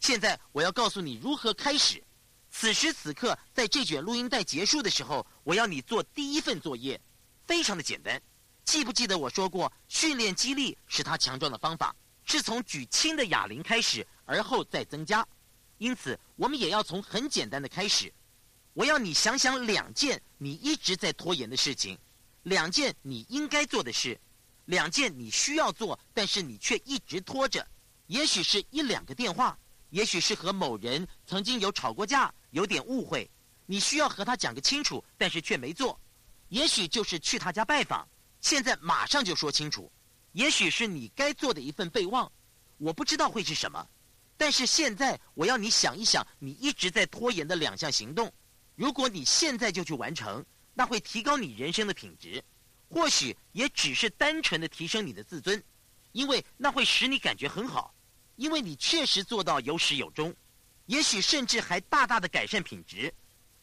[0.00, 2.02] 现在我要告诉你如何开始。
[2.50, 6.98] 此时此刻，在这卷录音带结束的时候，我要你做第一份作业，
[7.46, 8.20] 非常的简单。
[8.64, 15.26] 记不记得我说过，训练肌力使他强壮的方法是从举轻的哑铃开始，而后再增加。
[15.78, 18.12] 因此，我们也要从很简单的开始。
[18.72, 21.98] 我要你想想两件你一直在拖延的事情，
[22.46, 24.16] 两件你应该做的事，
[24.66, 27.66] 两件你需要做但是你却一直拖着。
[28.06, 29.58] 也许是一两个电话，
[29.90, 33.28] 也许是和某人曾经有吵过架，有点误会，
[33.66, 35.98] 你需要和他讲个清楚，但是却没做。
[36.48, 38.06] 也许就是去他家拜访。
[38.40, 39.90] 现在马上就说清楚，
[40.30, 42.30] 也许是你该做的一份备忘，
[42.78, 43.84] 我不知道会是什么，
[44.36, 48.32] 但是现在我要你想一想，你一直在拖延的两项行动，
[48.76, 50.46] 如果你现在就去完成，
[50.78, 52.44] 那会提高你人生的品质，
[52.90, 55.64] 或许也只是单纯的提升你的自尊，
[56.12, 57.94] 因为那会使你感觉很好，
[58.36, 60.36] 因为你确实做到有始有终，
[60.84, 63.12] 也许甚至还大大的改善品质。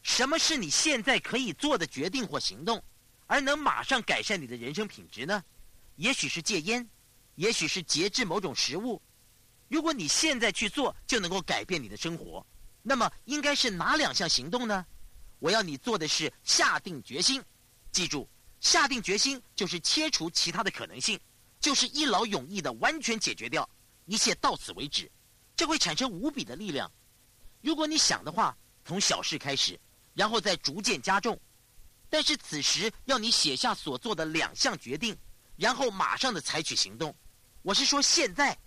[0.02, 2.84] 什么是你现在可以做的决定或行动？
[3.28, 5.44] 而能马上改善你的人生品质呢？
[5.98, 6.90] 也许是戒烟，
[7.36, 9.00] 也许是节制某种食物。
[9.70, 12.44] 如果你现在去做就能够改变你的生活，
[12.82, 14.84] 那么应该是哪两项行动呢？
[15.44, 17.44] 我要你做的是下定决心。
[17.92, 18.26] 记住，
[18.62, 21.20] 下定决心就是切除其他的可能性，
[21.60, 23.70] 就是一劳永逸的完全解决掉，
[24.06, 25.12] 一切到此为止。
[25.54, 26.90] 这会产生无比的力量。
[27.60, 29.78] 如果你想的话，从小事开始，
[30.14, 31.38] 然后再逐渐加重。
[32.10, 35.14] 但是此时要你写下所做的两项决定，
[35.58, 37.14] 然后马上的采取行动。
[37.64, 38.58] 我是说现在，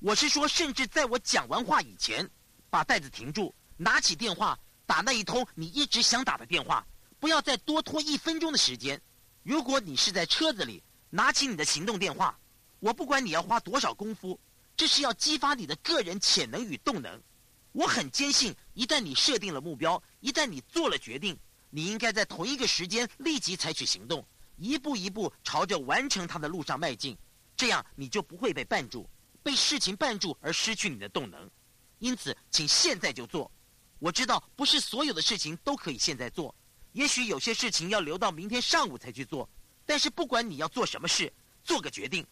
[0.00, 2.28] 我是说甚至在我讲完话以前，
[2.70, 6.86] 把袋子停住，拿起电话打那一通你一直想打的电话，
[7.18, 9.00] 不要再多拖一分钟的时间。
[9.42, 12.38] 如果你是在车子里，拿起你的行动电话，
[12.80, 14.38] 我不管你要花多少功夫，
[14.76, 17.20] 这是要激发你的个人潜能与动能。
[17.72, 21.38] 我很坚信，一旦你设定了目标，一旦你做了决定，
[21.70, 24.24] 你应该在同一个时间立即采取行动，
[24.56, 27.16] 一步一步朝着完成它的路上迈进。
[27.56, 29.08] 这样你就不会被绊住，
[29.42, 31.50] 被事情绊住而失去你的动能。
[31.98, 33.50] 因此，请现在就做。
[33.98, 36.54] 我知道不是所有的事情都可以现在做，
[36.92, 39.48] 也许有些事情要留到明天上午才去做。
[39.86, 41.32] 但是不管你要做什么事，
[41.62, 42.26] 做个决定，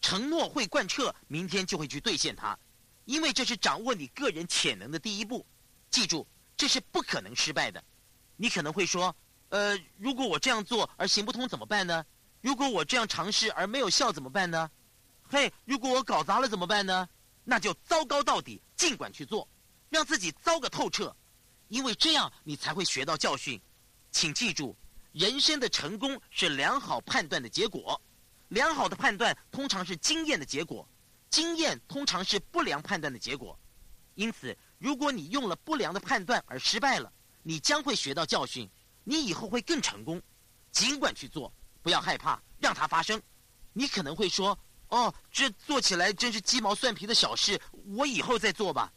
[0.00, 2.58] 承诺会贯彻，明天就会去兑现它。
[3.04, 5.46] 因为这是掌握你个人潜能的第一步，
[5.90, 7.82] 记住，这是不可能失败的。
[8.36, 9.14] 你可能会说，
[9.48, 12.04] 呃，如果我这样做而行不通怎么办呢？
[12.40, 14.70] 如果我这样尝试而没有效怎么办呢？
[15.22, 17.08] 嘿，如果我搞砸了怎么办呢？
[17.44, 19.48] 那就糟糕到底，尽管去做，
[19.90, 21.14] 让自己糟个透彻，
[21.68, 23.60] 因为这样你才会学到教训。
[24.10, 24.76] 请记住，
[25.12, 28.00] 人生的成功是良好判断的结果，
[28.48, 30.88] 良好的判断通常是经验的结果。
[31.30, 33.58] 经验通常是不良判断的结果，
[34.14, 37.12] 因此，如果你用了不良的判断而失败了，
[37.42, 38.66] 你将会学到教训，
[39.04, 40.20] 你以后会更成功。
[40.72, 43.20] 尽管去做，不要害怕，让它发生。
[43.74, 44.58] 你可能会说
[44.88, 47.60] ：“哦，这做起来真是鸡毛蒜皮的小事，
[47.94, 48.90] 我以后再做吧。”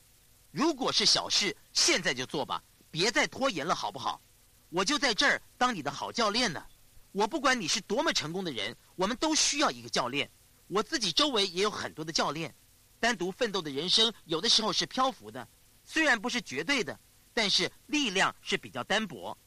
[0.52, 4.22] 如果是小事，现在就做吧，别再拖延了，好不好？
[4.70, 6.64] 我就在这儿当你的好教练呢。
[7.14, 10.30] 我不管你是多么成功的人，我们都需要一个教练。
[10.68, 12.54] 我自己周围也有很多的教练，
[12.99, 15.47] 单独奋斗的人生有的时候是漂浮的，
[15.84, 16.97] 虽然不是绝对的，
[17.34, 19.38] 但是力量是比较单薄。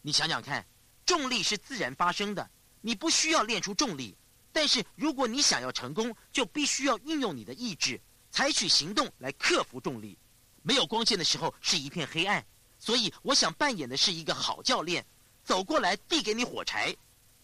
[0.00, 0.66] 你想想看，
[1.04, 2.50] 重力是自然发生的，
[2.80, 4.16] 你不需要练出重力，
[4.52, 8.00] 但是如果你想要成功，就必须要运用你的意志，
[8.30, 10.18] 采取行动来克服重力。
[10.62, 12.44] 没有光线的时候是一片黑暗，
[12.78, 15.04] 所以我想扮演的是一个好教练，
[15.44, 16.94] 走过来递给你火柴，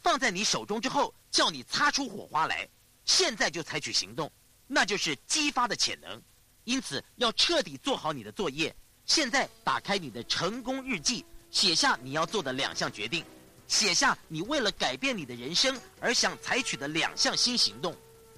[0.00, 2.68] 放在你手中之后，叫你擦出火花来。
[3.04, 4.30] 现在就采取行动，
[4.66, 6.22] 那就是激发的潜能。
[6.64, 8.74] 因此，要彻底做好你的作业。
[9.06, 13.24] 现在打开你的成功日记，写下你要做的两项决定，
[13.66, 17.96] 写下你为了改变你的人生而想采取的两项新行动。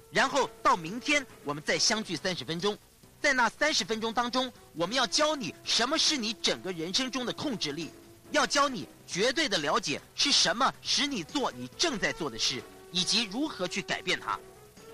[0.09, 2.77] 然后到明天，我们再相聚三十分钟。
[3.21, 7.91] 在那三十分钟当中，我们要教你什么是你整个人生中的控制力，
[8.31, 14.39] 要教你绝对的了解是什么使你做你正在做的事，以及如何去改变它。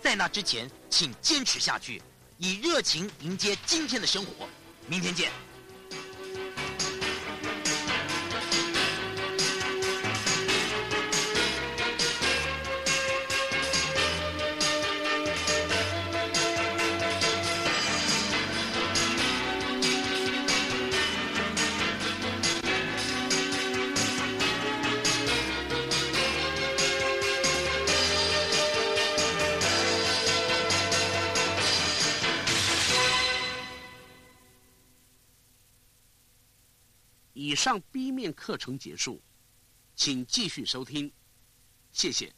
[0.02, 2.02] 在那之前，请坚持下去，
[2.38, 4.48] 以热情迎接今天的生活。
[4.88, 5.47] 明天见。
[37.48, 39.22] 以上 B 面课程结束，
[39.96, 41.10] 请继续收听，
[41.94, 42.36] 谢谢。